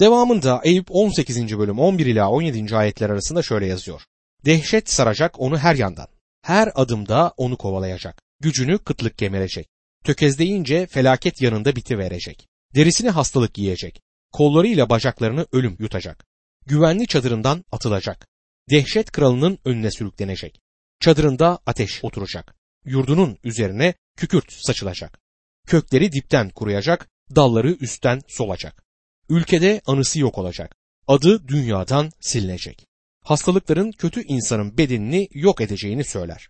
Devamında 0.00 0.60
Eyüp 0.64 0.86
18. 0.90 1.58
bölüm 1.58 1.78
11 1.78 2.06
ila 2.06 2.30
17. 2.30 2.76
ayetler 2.76 3.10
arasında 3.10 3.42
şöyle 3.42 3.66
yazıyor. 3.66 4.02
Dehşet 4.44 4.90
saracak 4.90 5.40
onu 5.40 5.58
her 5.58 5.74
yandan. 5.74 6.08
Her 6.42 6.72
adımda 6.74 7.34
onu 7.36 7.56
kovalayacak. 7.56 8.22
Gücünü 8.40 8.78
kıtlık 8.78 9.18
kemirecek. 9.18 9.68
Tökezleyince 10.04 10.86
felaket 10.86 11.42
yanında 11.42 11.76
biti 11.76 11.98
verecek. 11.98 12.48
Derisini 12.74 13.10
hastalık 13.10 13.58
yiyecek. 13.58 14.02
Kollarıyla 14.32 14.88
bacaklarını 14.88 15.46
ölüm 15.52 15.76
yutacak. 15.78 16.24
Güvenli 16.66 17.06
çadırından 17.06 17.64
atılacak. 17.72 18.26
Dehşet 18.70 19.10
kralının 19.10 19.58
önüne 19.64 19.90
sürüklenecek. 19.90 20.60
Çadırında 21.00 21.58
ateş 21.66 22.04
oturacak. 22.04 22.54
Yurdunun 22.84 23.38
üzerine 23.44 23.94
kükürt 24.16 24.52
saçılacak. 24.52 25.18
Kökleri 25.66 26.12
dipten 26.12 26.50
kuruyacak, 26.50 27.08
dalları 27.36 27.70
üstten 27.72 28.20
solacak. 28.28 28.83
Ülkede 29.28 29.80
anısı 29.86 30.20
yok 30.20 30.38
olacak. 30.38 30.76
Adı 31.06 31.48
dünyadan 31.48 32.10
silinecek. 32.20 32.86
Hastalıkların 33.24 33.92
kötü 33.92 34.22
insanın 34.22 34.78
bedenini 34.78 35.28
yok 35.32 35.60
edeceğini 35.60 36.04
söyler. 36.04 36.48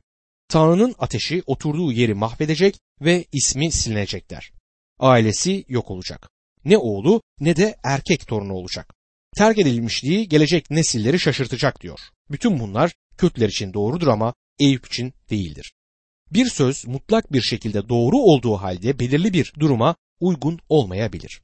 Tanrı'nın 0.48 0.94
ateşi 0.98 1.42
oturduğu 1.46 1.92
yeri 1.92 2.14
mahvedecek 2.14 2.78
ve 3.00 3.24
ismi 3.32 3.72
silinecekler. 3.72 4.52
Ailesi 4.98 5.64
yok 5.68 5.90
olacak. 5.90 6.30
Ne 6.64 6.78
oğlu 6.78 7.22
ne 7.40 7.56
de 7.56 7.76
erkek 7.82 8.26
torunu 8.26 8.52
olacak. 8.52 8.94
Terk 9.36 9.58
edilmişliği 9.58 10.28
gelecek 10.28 10.70
nesilleri 10.70 11.20
şaşırtacak 11.20 11.80
diyor. 11.80 11.98
Bütün 12.30 12.60
bunlar 12.60 12.92
kötüler 13.18 13.48
için 13.48 13.74
doğrudur 13.74 14.06
ama 14.06 14.34
Eyüp 14.58 14.86
için 14.86 15.14
değildir. 15.30 15.72
Bir 16.32 16.46
söz 16.46 16.86
mutlak 16.86 17.32
bir 17.32 17.42
şekilde 17.42 17.88
doğru 17.88 18.18
olduğu 18.18 18.56
halde 18.56 18.98
belirli 18.98 19.32
bir 19.32 19.52
duruma 19.58 19.96
uygun 20.20 20.58
olmayabilir. 20.68 21.42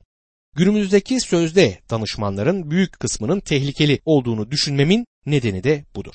Günümüzdeki 0.56 1.20
sözde 1.20 1.80
danışmanların 1.90 2.70
büyük 2.70 3.00
kısmının 3.00 3.40
tehlikeli 3.40 4.00
olduğunu 4.04 4.50
düşünmemin 4.50 5.06
nedeni 5.26 5.64
de 5.64 5.84
budur. 5.94 6.14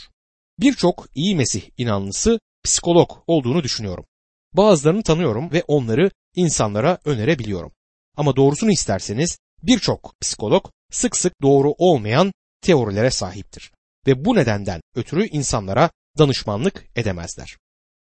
Birçok 0.59 1.07
iyi 1.15 1.35
Mesih 1.35 1.61
inanlısı 1.77 2.39
psikolog 2.63 3.11
olduğunu 3.27 3.63
düşünüyorum. 3.63 4.05
Bazılarını 4.53 5.03
tanıyorum 5.03 5.51
ve 5.51 5.63
onları 5.67 6.11
insanlara 6.35 6.97
önerebiliyorum. 7.05 7.71
Ama 8.17 8.35
doğrusunu 8.35 8.71
isterseniz 8.71 9.37
birçok 9.63 10.13
psikolog 10.21 10.65
sık 10.91 11.17
sık 11.17 11.41
doğru 11.41 11.73
olmayan 11.77 12.31
teorilere 12.61 13.11
sahiptir 13.11 13.71
ve 14.07 14.25
bu 14.25 14.35
nedenden 14.35 14.81
ötürü 14.95 15.27
insanlara 15.27 15.89
danışmanlık 16.17 16.85
edemezler. 16.95 17.57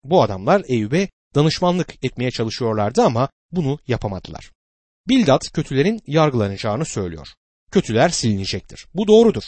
Bu 0.04 0.22
adamlar 0.22 0.64
Eyüp'e 0.68 1.08
danışmanlık 1.34 2.04
etmeye 2.04 2.30
çalışıyorlardı 2.30 3.02
ama 3.02 3.28
bunu 3.52 3.78
yapamadılar. 3.88 4.50
Bildat 5.08 5.52
kötülerin 5.52 6.00
yargılanacağını 6.06 6.84
söylüyor. 6.84 7.28
Kötüler 7.70 8.08
silinecektir. 8.08 8.86
Bu 8.94 9.06
doğrudur. 9.06 9.42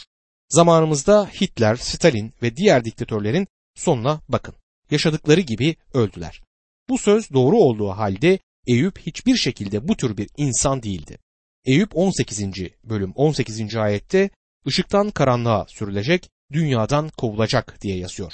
Zamanımızda 0.49 1.25
Hitler, 1.41 1.75
Stalin 1.75 2.33
ve 2.41 2.55
diğer 2.55 2.85
diktatörlerin 2.85 3.47
sonuna 3.75 4.21
bakın. 4.29 4.55
Yaşadıkları 4.91 5.41
gibi 5.41 5.75
öldüler. 5.93 6.41
Bu 6.89 6.97
söz 6.97 7.31
doğru 7.33 7.57
olduğu 7.57 7.89
halde 7.89 8.39
Eyüp 8.67 8.99
hiçbir 8.99 9.35
şekilde 9.35 9.87
bu 9.87 9.97
tür 9.97 10.17
bir 10.17 10.29
insan 10.37 10.83
değildi. 10.83 11.17
Eyüp 11.65 11.97
18. 11.97 12.43
bölüm 12.83 13.11
18. 13.11 13.75
ayette 13.75 14.29
ışıktan 14.67 15.11
karanlığa 15.11 15.65
sürülecek, 15.67 16.29
dünyadan 16.51 17.09
kovulacak 17.09 17.81
diye 17.81 17.97
yazıyor. 17.97 18.33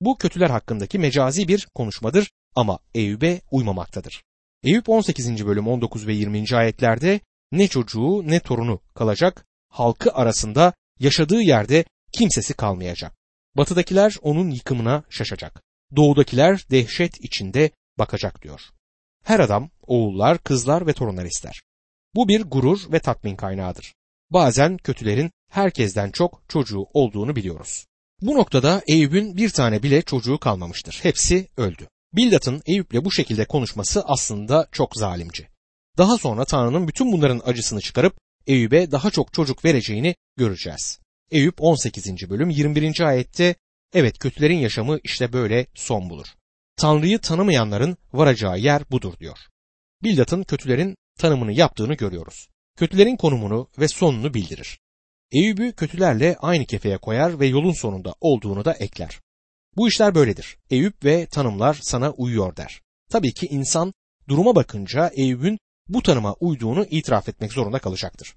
Bu 0.00 0.18
kötüler 0.18 0.50
hakkındaki 0.50 0.98
mecazi 0.98 1.48
bir 1.48 1.66
konuşmadır 1.74 2.30
ama 2.54 2.78
Eyüp'e 2.94 3.40
uymamaktadır. 3.50 4.22
Eyüp 4.66 4.88
18. 4.88 5.46
bölüm 5.46 5.68
19 5.68 6.06
ve 6.06 6.12
20. 6.12 6.56
ayetlerde 6.56 7.20
ne 7.52 7.68
çocuğu 7.68 8.22
ne 8.26 8.40
torunu 8.40 8.80
kalacak, 8.94 9.46
halkı 9.68 10.12
arasında 10.12 10.72
yaşadığı 10.98 11.40
yerde 11.40 11.84
kimsesi 12.12 12.54
kalmayacak. 12.54 13.12
Batıdakiler 13.56 14.16
onun 14.22 14.50
yıkımına 14.50 15.04
şaşacak. 15.10 15.62
Doğudakiler 15.96 16.64
dehşet 16.70 17.20
içinde 17.24 17.70
bakacak 17.98 18.42
diyor. 18.42 18.60
Her 19.24 19.40
adam 19.40 19.70
oğullar, 19.82 20.38
kızlar 20.38 20.86
ve 20.86 20.92
torunlar 20.92 21.24
ister. 21.24 21.62
Bu 22.14 22.28
bir 22.28 22.42
gurur 22.42 22.92
ve 22.92 22.98
tatmin 22.98 23.36
kaynağıdır. 23.36 23.94
Bazen 24.30 24.76
kötülerin 24.76 25.30
herkesten 25.50 26.10
çok 26.10 26.42
çocuğu 26.48 26.86
olduğunu 26.92 27.36
biliyoruz. 27.36 27.86
Bu 28.20 28.34
noktada 28.34 28.82
Eyüp'ün 28.88 29.36
bir 29.36 29.50
tane 29.50 29.82
bile 29.82 30.02
çocuğu 30.02 30.38
kalmamıştır. 30.38 30.98
Hepsi 31.02 31.48
öldü. 31.56 31.88
Bildat'ın 32.16 32.62
Eyüp'le 32.66 33.04
bu 33.04 33.12
şekilde 33.12 33.44
konuşması 33.44 34.02
aslında 34.04 34.68
çok 34.72 34.96
zalimce. 34.96 35.48
Daha 35.98 36.18
sonra 36.18 36.44
Tanrı'nın 36.44 36.88
bütün 36.88 37.12
bunların 37.12 37.42
acısını 37.44 37.80
çıkarıp 37.80 38.18
Eyüp'e 38.46 38.90
daha 38.90 39.10
çok 39.10 39.32
çocuk 39.32 39.64
vereceğini 39.64 40.14
göreceğiz. 40.36 40.98
Eyüp 41.30 41.54
18. 41.58 42.30
bölüm 42.30 42.50
21. 42.50 43.00
ayette 43.00 43.54
evet 43.94 44.18
kötülerin 44.18 44.58
yaşamı 44.58 44.98
işte 45.04 45.32
böyle 45.32 45.66
son 45.74 46.10
bulur. 46.10 46.26
Tanrı'yı 46.76 47.18
tanımayanların 47.18 47.96
varacağı 48.12 48.58
yer 48.58 48.90
budur 48.90 49.14
diyor. 49.20 49.38
Bildat'ın 50.02 50.42
kötülerin 50.42 50.96
tanımını 51.18 51.52
yaptığını 51.52 51.94
görüyoruz. 51.94 52.48
Kötülerin 52.78 53.16
konumunu 53.16 53.68
ve 53.78 53.88
sonunu 53.88 54.34
bildirir. 54.34 54.78
Eyüp'ü 55.32 55.72
kötülerle 55.72 56.36
aynı 56.38 56.64
kefeye 56.64 56.98
koyar 56.98 57.40
ve 57.40 57.46
yolun 57.46 57.72
sonunda 57.72 58.14
olduğunu 58.20 58.64
da 58.64 58.72
ekler. 58.72 59.20
Bu 59.76 59.88
işler 59.88 60.14
böyledir. 60.14 60.56
Eyüp 60.70 61.04
ve 61.04 61.26
tanımlar 61.26 61.78
sana 61.82 62.10
uyuyor 62.10 62.56
der. 62.56 62.80
Tabii 63.10 63.32
ki 63.32 63.46
insan 63.46 63.94
duruma 64.28 64.54
bakınca 64.54 65.10
Eyüp'ün 65.16 65.58
bu 65.88 66.02
tanıma 66.02 66.34
uyduğunu 66.34 66.86
itiraf 66.90 67.28
etmek 67.28 67.52
zorunda 67.52 67.78
kalacaktır. 67.78 68.34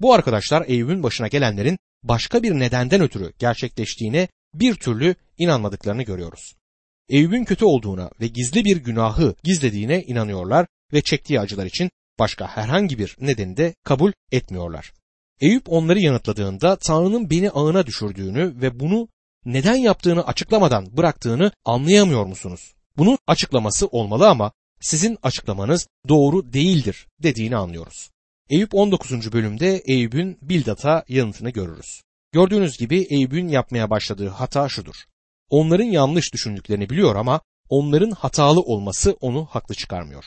Bu 0.00 0.14
arkadaşlar 0.14 0.64
Eyüp'ün 0.66 1.02
başına 1.02 1.28
gelenlerin 1.28 1.78
başka 2.02 2.42
bir 2.42 2.52
nedenden 2.52 3.00
ötürü 3.00 3.32
gerçekleştiğine 3.38 4.28
bir 4.54 4.74
türlü 4.74 5.14
inanmadıklarını 5.38 6.02
görüyoruz. 6.02 6.54
Eyüp'ün 7.08 7.44
kötü 7.44 7.64
olduğuna 7.64 8.10
ve 8.20 8.26
gizli 8.26 8.64
bir 8.64 8.76
günahı 8.76 9.34
gizlediğine 9.44 10.02
inanıyorlar 10.02 10.66
ve 10.92 11.02
çektiği 11.02 11.40
acılar 11.40 11.66
için 11.66 11.90
başka 12.18 12.46
herhangi 12.46 12.98
bir 12.98 13.16
nedeni 13.20 13.56
de 13.56 13.74
kabul 13.84 14.12
etmiyorlar. 14.32 14.92
Eyüp 15.40 15.72
onları 15.72 16.00
yanıtladığında 16.00 16.76
Tanrı'nın 16.76 17.30
beni 17.30 17.50
ağına 17.50 17.86
düşürdüğünü 17.86 18.60
ve 18.60 18.80
bunu 18.80 19.08
neden 19.44 19.74
yaptığını 19.74 20.26
açıklamadan 20.26 20.96
bıraktığını 20.96 21.52
anlayamıyor 21.64 22.26
musunuz? 22.26 22.74
Bunun 22.96 23.18
açıklaması 23.26 23.86
olmalı 23.86 24.28
ama 24.28 24.52
sizin 24.80 25.18
açıklamanız 25.22 25.86
doğru 26.08 26.52
değildir 26.52 27.06
dediğini 27.22 27.56
anlıyoruz. 27.56 28.10
Eyüp 28.50 28.74
19. 28.74 29.32
bölümde 29.32 29.82
Eyüp'ün 29.86 30.38
Bildat'a 30.42 31.04
yanıtını 31.08 31.50
görürüz. 31.50 32.02
Gördüğünüz 32.32 32.78
gibi 32.78 33.06
Eyüp'ün 33.10 33.48
yapmaya 33.48 33.90
başladığı 33.90 34.28
hata 34.28 34.68
şudur. 34.68 34.94
Onların 35.50 35.84
yanlış 35.84 36.32
düşündüklerini 36.32 36.90
biliyor 36.90 37.16
ama 37.16 37.40
onların 37.68 38.10
hatalı 38.10 38.60
olması 38.60 39.16
onu 39.20 39.46
haklı 39.46 39.74
çıkarmıyor. 39.74 40.24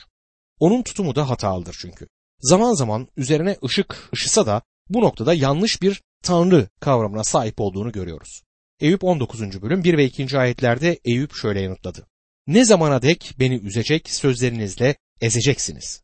Onun 0.60 0.82
tutumu 0.82 1.14
da 1.14 1.28
hatalıdır 1.30 1.76
çünkü. 1.80 2.08
Zaman 2.40 2.74
zaman 2.74 3.08
üzerine 3.16 3.56
ışık 3.64 4.10
ışısa 4.14 4.46
da 4.46 4.62
bu 4.88 5.00
noktada 5.00 5.34
yanlış 5.34 5.82
bir 5.82 6.02
tanrı 6.22 6.68
kavramına 6.80 7.24
sahip 7.24 7.60
olduğunu 7.60 7.92
görüyoruz. 7.92 8.42
Eyüp 8.80 9.04
19. 9.04 9.62
bölüm 9.62 9.84
1 9.84 9.98
ve 9.98 10.04
2. 10.04 10.38
ayetlerde 10.38 10.98
Eyüp 11.04 11.34
şöyle 11.34 11.60
yanıtladı. 11.60 12.06
Ne 12.46 12.64
zamana 12.64 13.02
dek 13.02 13.34
beni 13.38 13.54
üzecek 13.54 14.10
sözlerinizle 14.10 14.96
ezeceksiniz. 15.20 16.02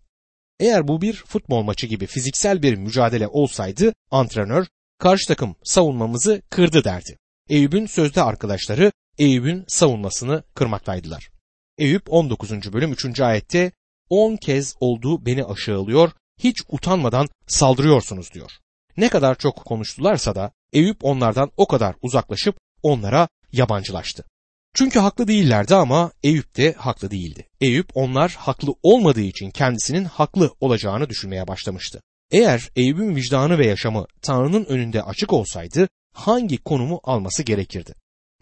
Eğer 0.61 0.89
bu 0.89 1.03
bir 1.03 1.13
futbol 1.13 1.63
maçı 1.63 1.87
gibi 1.87 2.07
fiziksel 2.07 2.63
bir 2.63 2.75
mücadele 2.75 3.29
olsaydı 3.29 3.95
antrenör 4.11 4.67
karşı 4.99 5.29
takım 5.29 5.57
savunmamızı 5.65 6.43
kırdı 6.51 6.85
derdi. 6.85 7.19
Eyüp'ün 7.49 7.87
sözde 7.87 8.23
arkadaşları 8.23 8.93
Eyüp'ün 9.19 9.65
savunmasını 9.69 10.43
kırmaktaydılar. 10.55 11.31
Eyüp 11.79 12.03
19. 12.13 12.73
bölüm 12.73 12.93
3. 12.93 13.21
ayette 13.21 13.73
10 14.09 14.37
kez 14.37 14.75
oldu 14.81 15.27
beni 15.27 15.45
aşağılıyor, 15.45 16.11
hiç 16.39 16.63
utanmadan 16.69 17.29
saldırıyorsunuz 17.47 18.33
diyor. 18.33 18.51
Ne 18.97 19.09
kadar 19.09 19.35
çok 19.35 19.57
konuştularsa 19.57 20.35
da 20.35 20.53
Eyüp 20.73 21.05
onlardan 21.05 21.51
o 21.57 21.67
kadar 21.67 21.95
uzaklaşıp 22.03 22.57
onlara 22.83 23.29
yabancılaştı. 23.53 24.25
Çünkü 24.75 24.99
haklı 24.99 25.29
değillerdi 25.29 25.75
ama 25.75 26.13
Eyüp 26.23 26.57
de 26.57 26.73
haklı 26.73 27.11
değildi. 27.11 27.49
Eyüp 27.61 27.87
onlar 27.95 28.31
haklı 28.39 28.75
olmadığı 28.83 29.21
için 29.21 29.51
kendisinin 29.51 30.05
haklı 30.05 30.51
olacağını 30.61 31.09
düşünmeye 31.09 31.49
başlamıştı. 31.49 32.03
Eğer 32.31 32.71
Eyüp'ün 32.77 33.17
vicdanı 33.17 33.59
ve 33.59 33.67
yaşamı 33.67 34.07
Tanrı'nın 34.23 34.65
önünde 34.65 35.03
açık 35.03 35.33
olsaydı 35.33 35.89
hangi 36.15 36.59
konumu 36.59 37.01
alması 37.05 37.43
gerekirdi? 37.43 37.95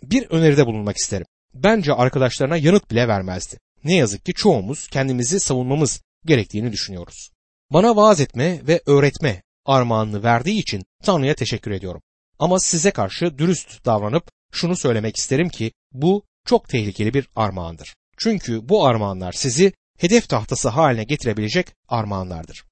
Bir 0.03 0.31
öneride 0.31 0.67
bulunmak 0.67 0.97
isterim. 0.97 1.27
Bence 1.55 1.93
arkadaşlarına 1.93 2.57
yanıt 2.57 2.91
bile 2.91 3.09
vermezdi. 3.09 3.59
Ne 3.85 3.95
yazık 3.95 4.27
ki 4.27 4.33
çoğumuz 4.33 4.89
kendimizi 4.89 5.41
savunmamız 5.41 6.03
gerektiğini 6.25 6.73
düşünüyoruz. 6.73 7.31
Bana 7.73 7.97
vaaz 7.97 8.21
etme 8.21 8.61
ve 8.69 8.81
öğretme 8.87 9.43
armağanını 9.71 10.23
verdiği 10.23 10.61
için 10.61 10.85
Tanrı'ya 11.05 11.35
teşekkür 11.35 11.71
ediyorum. 11.71 12.03
Ama 12.39 12.59
size 12.59 12.91
karşı 12.91 13.39
dürüst 13.39 13.85
davranıp 13.87 14.31
şunu 14.53 14.77
söylemek 14.77 15.17
isterim 15.17 15.49
ki 15.49 15.73
bu 15.93 16.25
çok 16.47 16.69
tehlikeli 16.69 17.15
bir 17.15 17.29
armağandır. 17.37 17.95
Çünkü 18.19 18.69
bu 18.69 18.87
armağanlar 18.87 19.33
sizi 19.33 19.73
hedef 19.99 20.29
tahtası 20.29 20.69
haline 20.69 21.05
getirebilecek 21.05 21.67
armağanlardır. 21.89 22.65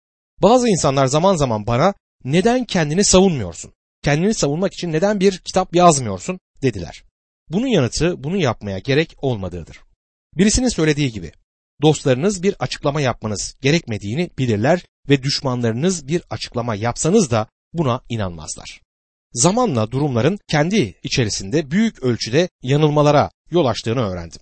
Bazı 0.43 0.69
insanlar 0.69 1.07
zaman 1.07 1.37
zaman 1.37 1.67
bana 1.67 1.95
neden 2.25 2.65
kendini 2.65 3.05
savunmuyorsun? 3.05 3.73
Kendini 4.03 4.35
savunmak 4.35 4.75
için 4.75 4.93
neden 4.93 5.21
bir 5.21 5.39
kitap 5.39 5.75
yazmıyorsun 5.75 6.41
dediler. 6.63 7.05
Bunun 7.51 7.67
yanıtı 7.67 8.25
bunu 8.25 8.37
yapmaya 8.37 8.79
gerek 8.79 9.15
olmadığıdır. 9.19 9.81
Birisinin 10.37 10.69
söylediği 10.69 11.13
gibi 11.13 11.33
dostlarınız 11.83 12.43
bir 12.43 12.55
açıklama 12.59 13.01
yapmanız 13.01 13.55
gerekmediğini 13.63 14.31
bilirler 14.39 14.85
ve 15.09 15.23
düşmanlarınız 15.23 16.09
bir 16.09 16.23
açıklama 16.31 16.75
yapsanız 16.75 17.31
da 17.31 17.47
buna 17.73 18.01
inanmazlar. 18.09 18.81
Zamanla 19.33 19.91
durumların 19.91 20.39
kendi 20.49 20.95
içerisinde 21.03 21.71
büyük 21.71 22.03
ölçüde 22.03 22.49
yanılmalara 22.63 23.31
yol 23.51 23.67
açtığını 23.67 24.01
öğrendim. 24.01 24.41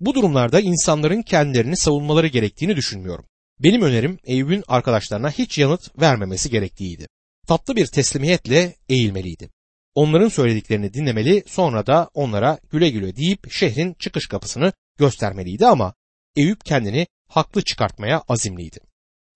Bu 0.00 0.14
durumlarda 0.14 0.60
insanların 0.60 1.22
kendilerini 1.22 1.76
savunmaları 1.76 2.26
gerektiğini 2.26 2.76
düşünmüyorum. 2.76 3.24
Benim 3.62 3.82
önerim 3.82 4.18
Eyüp'ün 4.24 4.64
arkadaşlarına 4.68 5.30
hiç 5.30 5.58
yanıt 5.58 6.00
vermemesi 6.00 6.50
gerektiğiydi. 6.50 7.06
Tatlı 7.46 7.76
bir 7.76 7.86
teslimiyetle 7.86 8.74
eğilmeliydi. 8.88 9.50
Onların 9.94 10.28
söylediklerini 10.28 10.94
dinlemeli 10.94 11.42
sonra 11.46 11.86
da 11.86 12.10
onlara 12.14 12.58
güle 12.70 12.90
güle 12.90 13.16
deyip 13.16 13.52
şehrin 13.52 13.94
çıkış 13.94 14.26
kapısını 14.26 14.72
göstermeliydi 14.98 15.66
ama 15.66 15.94
Eyüp 16.36 16.64
kendini 16.64 17.06
haklı 17.28 17.62
çıkartmaya 17.62 18.22
azimliydi. 18.28 18.78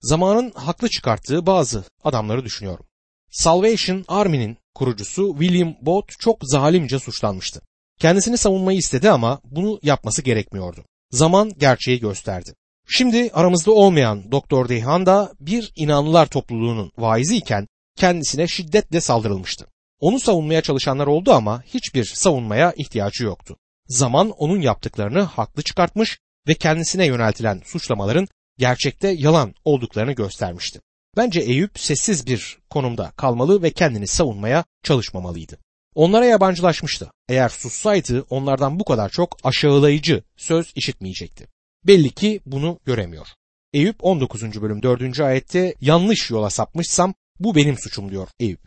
Zamanın 0.00 0.50
haklı 0.50 0.88
çıkarttığı 0.88 1.46
bazı 1.46 1.84
adamları 2.04 2.44
düşünüyorum. 2.44 2.86
Salvation 3.30 4.04
Army'nin 4.08 4.58
kurucusu 4.74 5.36
William 5.40 5.74
Booth 5.82 6.18
çok 6.18 6.38
zalimce 6.42 6.98
suçlanmıştı. 6.98 7.60
Kendisini 7.98 8.38
savunmayı 8.38 8.78
istedi 8.78 9.10
ama 9.10 9.40
bunu 9.44 9.80
yapması 9.82 10.22
gerekmiyordu. 10.22 10.84
Zaman 11.10 11.52
gerçeği 11.58 12.00
gösterdi. 12.00 12.54
Şimdi 12.88 13.30
aramızda 13.32 13.72
olmayan 13.72 14.32
Doktor 14.32 14.68
Deyhan 14.68 15.06
da 15.06 15.32
bir 15.40 15.72
inanlılar 15.76 16.26
topluluğunun 16.26 16.92
vaizi 16.98 17.36
iken 17.36 17.68
kendisine 17.96 18.48
şiddetle 18.48 19.00
saldırılmıştı. 19.00 19.66
Onu 20.00 20.20
savunmaya 20.20 20.62
çalışanlar 20.62 21.06
oldu 21.06 21.32
ama 21.32 21.62
hiçbir 21.62 22.04
savunmaya 22.04 22.72
ihtiyacı 22.76 23.24
yoktu. 23.24 23.56
Zaman 23.86 24.30
onun 24.30 24.60
yaptıklarını 24.60 25.20
haklı 25.20 25.62
çıkartmış 25.62 26.18
ve 26.48 26.54
kendisine 26.54 27.06
yöneltilen 27.06 27.62
suçlamaların 27.64 28.28
gerçekte 28.58 29.08
yalan 29.08 29.54
olduklarını 29.64 30.12
göstermişti. 30.12 30.80
Bence 31.16 31.40
Eyüp 31.40 31.78
sessiz 31.78 32.26
bir 32.26 32.58
konumda 32.70 33.12
kalmalı 33.16 33.62
ve 33.62 33.70
kendini 33.70 34.06
savunmaya 34.06 34.64
çalışmamalıydı. 34.82 35.58
Onlara 35.94 36.24
yabancılaşmıştı. 36.24 37.10
Eğer 37.28 37.48
sussaydı 37.48 38.24
onlardan 38.30 38.80
bu 38.80 38.84
kadar 38.84 39.08
çok 39.08 39.36
aşağılayıcı 39.44 40.22
söz 40.36 40.72
işitmeyecekti. 40.76 41.46
Belli 41.86 42.10
ki 42.10 42.40
bunu 42.46 42.80
göremiyor. 42.84 43.26
Eyüp 43.72 43.96
19. 44.04 44.62
bölüm 44.62 44.82
4. 44.82 45.20
ayette 45.20 45.74
yanlış 45.80 46.30
yola 46.30 46.50
sapmışsam 46.50 47.14
bu 47.40 47.54
benim 47.54 47.78
suçum 47.78 48.10
diyor 48.10 48.28
Eyüp. 48.40 48.60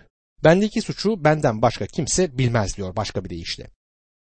Bendeki 0.43 0.81
suçu 0.81 1.23
benden 1.23 1.61
başka 1.61 1.85
kimse 1.85 2.37
bilmez 2.37 2.77
diyor 2.77 2.95
başka 2.95 3.25
bir 3.25 3.29
deyişle. 3.29 3.67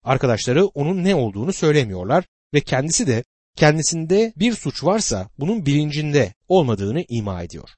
Arkadaşları 0.04 0.66
onun 0.66 1.04
ne 1.04 1.14
olduğunu 1.14 1.52
söylemiyorlar 1.52 2.24
ve 2.54 2.60
kendisi 2.60 3.06
de 3.06 3.24
kendisinde 3.56 4.32
bir 4.36 4.52
suç 4.52 4.84
varsa 4.84 5.30
bunun 5.38 5.66
bilincinde 5.66 6.34
olmadığını 6.48 7.04
ima 7.08 7.42
ediyor. 7.42 7.68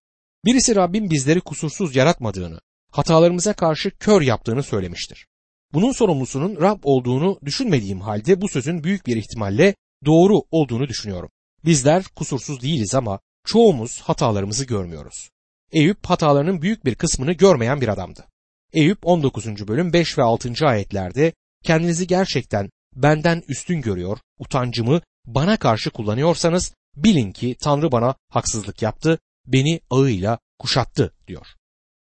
Birisi 0.45 0.77
Rabbim 0.77 1.11
bizleri 1.11 1.41
kusursuz 1.41 1.97
yaratmadığını, 1.97 2.61
hatalarımıza 2.91 3.53
karşı 3.53 3.91
kör 3.91 4.23
yaptığını 4.23 4.63
söylemiştir. 4.63 5.27
Bunun 5.73 5.93
sorumlusunun 5.93 6.61
Rab 6.61 6.79
olduğunu 6.83 7.39
düşünmediğim 7.45 8.01
halde 8.01 8.41
bu 8.41 8.49
sözün 8.49 8.85
büyük 8.85 9.07
bir 9.07 9.17
ihtimalle 9.17 9.75
doğru 10.05 10.43
olduğunu 10.51 10.89
düşünüyorum. 10.89 11.31
Bizler 11.65 12.05
kusursuz 12.05 12.63
değiliz 12.63 12.95
ama 12.95 13.21
çoğumuz 13.45 14.01
hatalarımızı 14.01 14.65
görmüyoruz. 14.65 15.31
Eyüp 15.73 16.07
hatalarının 16.07 16.63
büyük 16.63 16.85
bir 16.85 16.95
kısmını 16.95 17.33
görmeyen 17.33 17.81
bir 17.81 17.89
adamdı. 17.89 18.27
Eyüp 18.73 18.99
19. 19.03 19.69
bölüm 19.69 19.93
5 19.93 20.19
ve 20.19 20.23
6. 20.23 20.67
ayetlerde 20.67 21.33
kendinizi 21.65 22.07
gerçekten 22.07 22.71
benden 22.97 23.43
üstün 23.49 23.81
görüyor, 23.81 24.19
utancımı 24.39 25.01
bana 25.27 25.57
karşı 25.57 25.91
kullanıyorsanız 25.91 26.75
bilin 26.97 27.33
ki 27.33 27.57
Tanrı 27.61 27.93
bana 27.93 28.15
haksızlık 28.29 28.83
yaptı, 28.83 29.19
beni 29.47 29.81
ağıyla 29.91 30.39
kuşattı 30.59 31.15
diyor. 31.27 31.47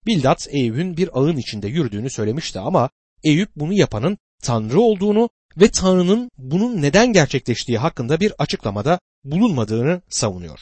Bildat 0.07 0.48
Eyüp'ün 0.51 0.96
bir 0.96 1.18
ağın 1.18 1.37
içinde 1.37 1.68
yürüdüğünü 1.68 2.11
söylemişti 2.11 2.61
ama 2.61 2.90
Eyüp 3.25 3.51
bunu 3.57 3.72
yapanın 3.72 4.18
Tanrı 4.42 4.81
olduğunu 4.81 5.29
ve 5.57 5.70
Tanrı'nın 5.70 6.31
bunun 6.38 6.83
neden 6.83 7.12
gerçekleştiği 7.12 7.79
hakkında 7.79 8.20
bir 8.20 8.33
açıklamada 8.38 9.01
bulunmadığını 9.25 10.03
savunuyor. 10.09 10.61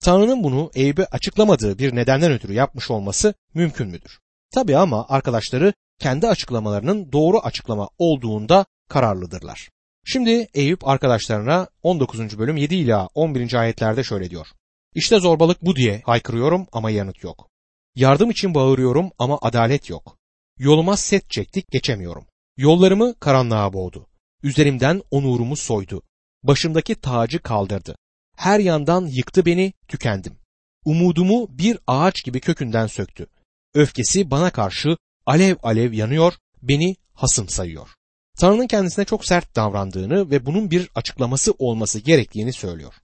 Tanrı'nın 0.00 0.44
bunu 0.44 0.70
Eyüp'e 0.74 1.06
açıklamadığı 1.06 1.78
bir 1.78 1.94
nedenden 1.94 2.32
ötürü 2.32 2.52
yapmış 2.52 2.90
olması 2.90 3.34
mümkün 3.54 3.88
müdür? 3.88 4.20
Tabi 4.50 4.76
ama 4.76 5.06
arkadaşları 5.08 5.72
kendi 5.98 6.28
açıklamalarının 6.28 7.12
doğru 7.12 7.38
açıklama 7.38 7.88
olduğunda 7.98 8.66
kararlıdırlar. 8.88 9.68
Şimdi 10.08 10.48
Eyüp 10.54 10.88
arkadaşlarına 10.88 11.68
19. 11.82 12.38
bölüm 12.38 12.56
7 12.56 12.74
ila 12.74 13.08
11. 13.14 13.54
ayetlerde 13.54 14.04
şöyle 14.04 14.30
diyor. 14.30 14.46
İşte 14.94 15.20
zorbalık 15.20 15.62
bu 15.62 15.76
diye 15.76 16.02
haykırıyorum 16.04 16.66
ama 16.72 16.90
yanıt 16.90 17.24
yok. 17.24 17.48
Yardım 17.94 18.30
için 18.30 18.54
bağırıyorum 18.54 19.10
ama 19.18 19.38
adalet 19.42 19.90
yok. 19.90 20.18
Yoluma 20.58 20.96
set 20.96 21.30
çektik 21.30 21.70
geçemiyorum. 21.70 22.26
Yollarımı 22.56 23.14
karanlığa 23.20 23.72
boğdu. 23.72 24.06
Üzerimden 24.42 25.02
onurumu 25.10 25.56
soydu. 25.56 26.02
Başımdaki 26.42 26.94
tacı 26.94 27.42
kaldırdı. 27.42 27.96
Her 28.36 28.60
yandan 28.60 29.06
yıktı 29.06 29.46
beni, 29.46 29.72
tükendim. 29.88 30.38
Umudumu 30.84 31.46
bir 31.50 31.78
ağaç 31.86 32.24
gibi 32.24 32.40
kökünden 32.40 32.86
söktü. 32.86 33.26
Öfkesi 33.74 34.30
bana 34.30 34.50
karşı 34.50 34.96
alev 35.26 35.56
alev 35.62 35.92
yanıyor, 35.92 36.32
beni 36.62 36.96
hasım 37.14 37.48
sayıyor. 37.48 37.95
Tanrı'nın 38.38 38.66
kendisine 38.66 39.04
çok 39.04 39.24
sert 39.24 39.56
davrandığını 39.56 40.30
ve 40.30 40.46
bunun 40.46 40.70
bir 40.70 40.90
açıklaması 40.94 41.52
olması 41.58 41.98
gerektiğini 41.98 42.52
söylüyor. 42.52 42.94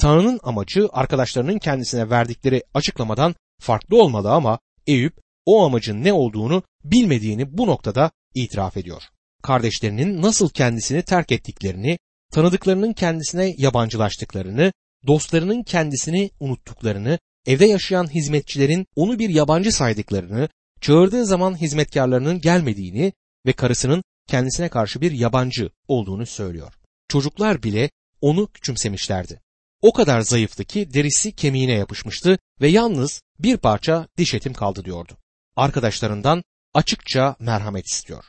Tanrı'nın 0.00 0.40
amacı 0.42 0.88
arkadaşlarının 0.92 1.58
kendisine 1.58 2.10
verdikleri 2.10 2.62
açıklamadan 2.74 3.34
farklı 3.60 4.02
olmalı 4.02 4.32
ama 4.32 4.58
Eyüp 4.86 5.14
o 5.46 5.64
amacın 5.64 6.04
ne 6.04 6.12
olduğunu 6.12 6.62
bilmediğini 6.84 7.58
bu 7.58 7.66
noktada 7.66 8.10
itiraf 8.34 8.76
ediyor. 8.76 9.02
Kardeşlerinin 9.42 10.22
nasıl 10.22 10.48
kendisini 10.48 11.02
terk 11.02 11.32
ettiklerini, 11.32 11.98
tanıdıklarının 12.32 12.92
kendisine 12.92 13.54
yabancılaştıklarını, 13.58 14.72
dostlarının 15.06 15.62
kendisini 15.62 16.30
unuttuklarını, 16.40 17.18
evde 17.46 17.66
yaşayan 17.66 18.14
hizmetçilerin 18.14 18.86
onu 18.96 19.18
bir 19.18 19.30
yabancı 19.30 19.72
saydıklarını, 19.72 20.48
çağırdığı 20.80 21.26
zaman 21.26 21.60
hizmetkarlarının 21.60 22.40
gelmediğini 22.40 23.12
ve 23.46 23.52
karısının 23.52 24.02
kendisine 24.26 24.68
karşı 24.68 25.00
bir 25.00 25.12
yabancı 25.12 25.70
olduğunu 25.88 26.26
söylüyor. 26.26 26.72
Çocuklar 27.08 27.62
bile 27.62 27.90
onu 28.20 28.46
küçümsemişlerdi. 28.46 29.40
O 29.82 29.92
kadar 29.92 30.20
zayıftı 30.20 30.64
ki 30.64 30.94
derisi 30.94 31.32
kemiğine 31.32 31.72
yapışmıştı 31.72 32.38
ve 32.60 32.68
yalnız 32.68 33.22
bir 33.38 33.56
parça 33.56 34.08
diş 34.16 34.34
etim 34.34 34.52
kaldı 34.52 34.84
diyordu. 34.84 35.16
Arkadaşlarından 35.56 36.42
açıkça 36.74 37.36
merhamet 37.40 37.86
istiyor. 37.86 38.24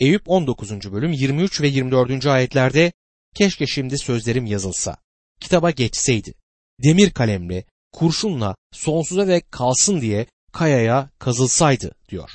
Eyüp 0.00 0.22
19. 0.26 0.92
bölüm 0.92 1.12
23 1.12 1.60
ve 1.60 1.68
24. 1.68 2.26
ayetlerde 2.26 2.92
keşke 3.34 3.66
şimdi 3.66 3.98
sözlerim 3.98 4.46
yazılsa, 4.46 4.96
kitaba 5.40 5.70
geçseydi, 5.70 6.34
demir 6.82 7.10
kalemle, 7.10 7.64
kurşunla 7.92 8.56
sonsuza 8.72 9.26
dek 9.26 9.52
kalsın 9.52 10.00
diye 10.00 10.26
kayaya 10.52 11.10
kazılsaydı 11.18 11.94
diyor. 12.08 12.30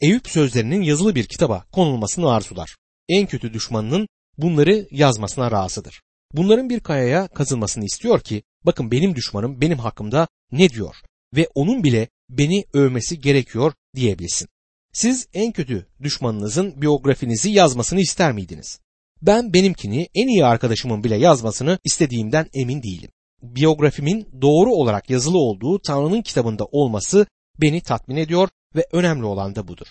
Eyüp 0.00 0.28
sözlerinin 0.28 0.82
yazılı 0.82 1.14
bir 1.14 1.26
kitaba 1.26 1.64
konulmasını 1.72 2.32
arzular. 2.32 2.76
En 3.08 3.26
kötü 3.26 3.52
düşmanının 3.52 4.08
bunları 4.38 4.88
yazmasına 4.90 5.50
razıdır. 5.50 6.02
Bunların 6.32 6.70
bir 6.70 6.80
kayaya 6.80 7.28
kazılmasını 7.28 7.84
istiyor 7.84 8.20
ki 8.20 8.42
bakın 8.64 8.90
benim 8.90 9.14
düşmanım 9.14 9.60
benim 9.60 9.78
hakkımda 9.78 10.28
ne 10.52 10.68
diyor 10.68 10.96
ve 11.36 11.48
onun 11.54 11.84
bile 11.84 12.08
beni 12.30 12.64
övmesi 12.72 13.20
gerekiyor 13.20 13.72
diyebilsin. 13.94 14.48
Siz 14.92 15.28
en 15.34 15.52
kötü 15.52 15.86
düşmanınızın 16.02 16.82
biyografinizi 16.82 17.50
yazmasını 17.50 18.00
ister 18.00 18.32
miydiniz? 18.32 18.80
Ben 19.22 19.52
benimkini 19.54 20.08
en 20.14 20.28
iyi 20.28 20.44
arkadaşımın 20.44 21.04
bile 21.04 21.16
yazmasını 21.16 21.78
istediğimden 21.84 22.46
emin 22.54 22.82
değilim. 22.82 23.10
Biyografimin 23.42 24.28
doğru 24.42 24.70
olarak 24.70 25.10
yazılı 25.10 25.38
olduğu 25.38 25.78
Tanrı'nın 25.78 26.22
kitabında 26.22 26.64
olması 26.64 27.26
beni 27.60 27.80
tatmin 27.80 28.16
ediyor 28.16 28.48
ve 28.76 28.86
önemli 28.92 29.24
olan 29.24 29.54
da 29.54 29.68
budur. 29.68 29.86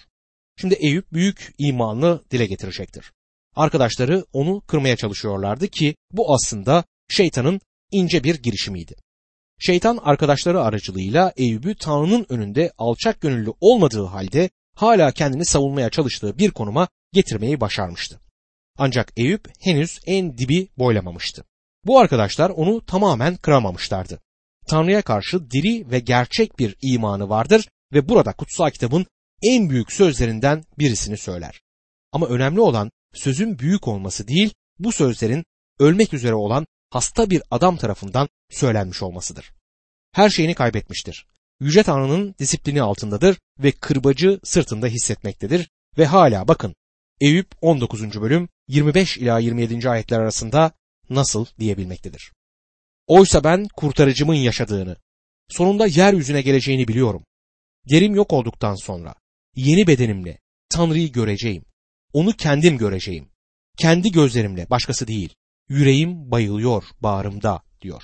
Şimdi 0.61 0.73
Eyüp 0.73 1.13
büyük 1.13 1.53
imanını 1.57 2.21
dile 2.31 2.45
getirecektir. 2.45 3.11
Arkadaşları 3.55 4.25
onu 4.33 4.61
kırmaya 4.61 4.95
çalışıyorlardı 4.95 5.67
ki 5.67 5.95
bu 6.11 6.33
aslında 6.33 6.83
şeytanın 7.09 7.61
ince 7.91 8.23
bir 8.23 8.35
girişimiydi. 8.35 8.95
Şeytan 9.59 9.97
arkadaşları 9.97 10.61
aracılığıyla 10.61 11.33
Eyüp'ü 11.37 11.75
Tanrı'nın 11.75 12.25
önünde 12.29 12.71
alçak 12.77 13.21
gönüllü 13.21 13.53
olmadığı 13.61 14.03
halde 14.03 14.49
hala 14.75 15.11
kendini 15.11 15.45
savunmaya 15.45 15.89
çalıştığı 15.89 16.37
bir 16.37 16.51
konuma 16.51 16.87
getirmeyi 17.13 17.61
başarmıştı. 17.61 18.19
Ancak 18.77 19.13
Eyüp 19.17 19.47
henüz 19.59 19.99
en 20.05 20.37
dibi 20.37 20.67
boylamamıştı. 20.77 21.43
Bu 21.85 21.99
arkadaşlar 21.99 22.49
onu 22.49 22.85
tamamen 22.85 23.35
kıramamışlardı. 23.35 24.19
Tanrı'ya 24.67 25.01
karşı 25.01 25.51
diri 25.51 25.91
ve 25.91 25.99
gerçek 25.99 26.59
bir 26.59 26.75
imanı 26.81 27.29
vardır 27.29 27.67
ve 27.95 28.09
burada 28.09 28.33
kutsal 28.33 28.69
kitabın 28.69 29.05
en 29.43 29.69
büyük 29.69 29.91
sözlerinden 29.91 30.63
birisini 30.79 31.17
söyler. 31.17 31.61
Ama 32.11 32.27
önemli 32.27 32.59
olan 32.59 32.91
sözün 33.13 33.59
büyük 33.59 33.87
olması 33.87 34.27
değil, 34.27 34.53
bu 34.79 34.91
sözlerin 34.91 35.45
ölmek 35.79 36.13
üzere 36.13 36.33
olan 36.33 36.65
hasta 36.89 37.29
bir 37.29 37.41
adam 37.51 37.77
tarafından 37.77 38.29
söylenmiş 38.49 39.03
olmasıdır. 39.03 39.51
Her 40.11 40.29
şeyini 40.29 40.53
kaybetmiştir. 40.53 41.27
Yüce 41.59 41.83
Tanrı'nın 41.83 42.35
disiplini 42.39 42.81
altındadır 42.81 43.37
ve 43.59 43.71
kırbacı 43.71 44.39
sırtında 44.43 44.87
hissetmektedir 44.87 45.69
ve 45.97 46.05
hala 46.05 46.47
bakın 46.47 46.75
Eyüp 47.21 47.47
19. 47.61 48.21
bölüm 48.21 48.49
25 48.67 49.17
ila 49.17 49.39
27. 49.39 49.89
ayetler 49.89 50.19
arasında 50.19 50.71
nasıl 51.09 51.45
diyebilmektedir. 51.59 52.31
Oysa 53.07 53.43
ben 53.43 53.67
kurtarıcımın 53.75 54.33
yaşadığını, 54.33 54.97
sonunda 55.49 55.87
yeryüzüne 55.87 56.41
geleceğini 56.41 56.87
biliyorum. 56.87 57.23
Yerim 57.85 58.15
yok 58.15 58.33
olduktan 58.33 58.75
sonra 58.75 59.15
yeni 59.55 59.87
bedenimle 59.87 60.39
Tanrı'yı 60.69 61.11
göreceğim. 61.11 61.65
Onu 62.13 62.33
kendim 62.33 62.77
göreceğim. 62.77 63.29
Kendi 63.77 64.11
gözlerimle 64.11 64.69
başkası 64.69 65.07
değil. 65.07 65.35
Yüreğim 65.69 66.31
bayılıyor 66.31 66.83
bağrımda 67.01 67.63
diyor. 67.81 68.03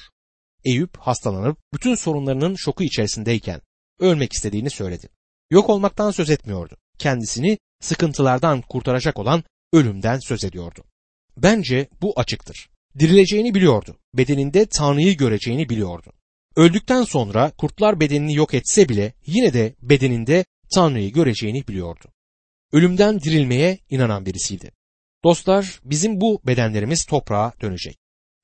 Eyüp 0.64 0.98
hastalanıp 0.98 1.58
bütün 1.74 1.96
sorunlarının 1.96 2.56
şoku 2.56 2.84
içerisindeyken 2.84 3.62
ölmek 4.00 4.34
istediğini 4.34 4.70
söyledi. 4.70 5.10
Yok 5.52 5.70
olmaktan 5.70 6.12
söz 6.12 6.30
etmiyordu. 6.30 6.78
Kendisini 6.98 7.58
sıkıntılardan 7.82 8.62
kurtaracak 8.62 9.20
olan 9.20 9.44
ölümden 9.74 10.20
söz 10.20 10.44
ediyordu. 10.44 10.84
Bence 11.38 11.90
bu 12.02 12.14
açıktır. 12.16 12.70
Dirileceğini 13.00 13.54
biliyordu. 13.54 13.98
Bedeninde 14.14 14.66
Tanrı'yı 14.66 15.18
göreceğini 15.18 15.70
biliyordu. 15.70 16.14
Öldükten 16.56 17.04
sonra 17.04 17.52
kurtlar 17.52 18.00
bedenini 18.00 18.36
yok 18.36 18.54
etse 18.54 18.90
bile 18.90 19.14
yine 19.26 19.54
de 19.54 19.76
bedeninde 19.82 20.46
Tanrı'yı 20.76 21.14
göreceğini 21.14 21.68
biliyordu. 21.68 22.06
Ölümden 22.72 23.22
dirilmeye 23.22 23.80
inanan 23.90 24.26
birisiydi. 24.26 24.72
Dostlar 25.24 25.80
bizim 25.84 26.22
bu 26.22 26.42
bedenlerimiz 26.48 27.06
toprağa 27.06 27.54
dönecek. 27.62 27.98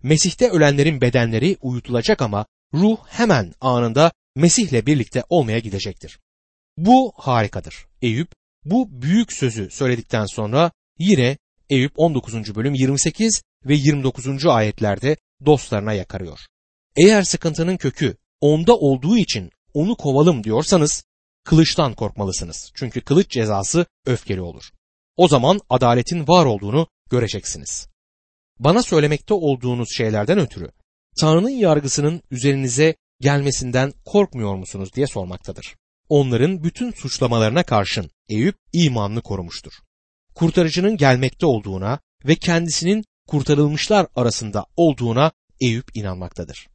Mesih'te 0.03 0.49
ölenlerin 0.49 1.01
bedenleri 1.01 1.57
uyutulacak 1.61 2.21
ama 2.21 2.45
ruh 2.73 2.97
hemen 3.07 3.53
anında 3.61 4.11
Mesih'le 4.35 4.85
birlikte 4.85 5.23
olmaya 5.29 5.59
gidecektir. 5.59 6.19
Bu 6.77 7.13
harikadır. 7.15 7.85
Eyüp 8.01 8.31
bu 8.65 9.01
büyük 9.01 9.33
sözü 9.33 9.69
söyledikten 9.71 10.25
sonra 10.25 10.71
yine 10.99 11.37
Eyüp 11.69 11.91
19. 11.95 12.55
bölüm 12.55 12.73
28 12.73 13.43
ve 13.65 13.75
29. 13.75 14.45
ayetlerde 14.45 15.17
dostlarına 15.45 15.93
yakarıyor. 15.93 16.39
Eğer 16.97 17.23
sıkıntının 17.23 17.77
kökü 17.77 18.17
onda 18.41 18.77
olduğu 18.77 19.17
için 19.17 19.51
onu 19.73 19.95
kovalım 19.95 20.43
diyorsanız 20.43 21.03
kılıçtan 21.43 21.93
korkmalısınız. 21.93 22.71
Çünkü 22.75 23.01
kılıç 23.01 23.29
cezası 23.31 23.85
öfkeli 24.05 24.41
olur. 24.41 24.71
O 25.17 25.27
zaman 25.27 25.59
adaletin 25.69 26.27
var 26.27 26.45
olduğunu 26.45 26.87
göreceksiniz. 27.09 27.87
Bana 28.59 28.83
söylemekte 28.83 29.33
olduğunuz 29.33 29.89
şeylerden 29.97 30.39
ötürü 30.39 30.71
Tanrı'nın 31.21 31.49
yargısının 31.49 32.21
üzerinize 32.31 32.95
gelmesinden 33.21 33.93
korkmuyor 34.05 34.55
musunuz 34.55 34.93
diye 34.93 35.07
sormaktadır. 35.07 35.75
Onların 36.09 36.63
bütün 36.63 36.91
suçlamalarına 36.91 37.63
karşın 37.63 38.09
Eyüp 38.29 38.55
imanını 38.73 39.21
korumuştur. 39.21 39.71
Kurtarıcının 40.35 40.97
gelmekte 40.97 41.45
olduğuna 41.45 41.99
ve 42.25 42.35
kendisinin 42.35 43.05
kurtarılmışlar 43.27 44.07
arasında 44.15 44.65
olduğuna 44.75 45.31
Eyüp 45.61 45.97
inanmaktadır. 45.97 46.67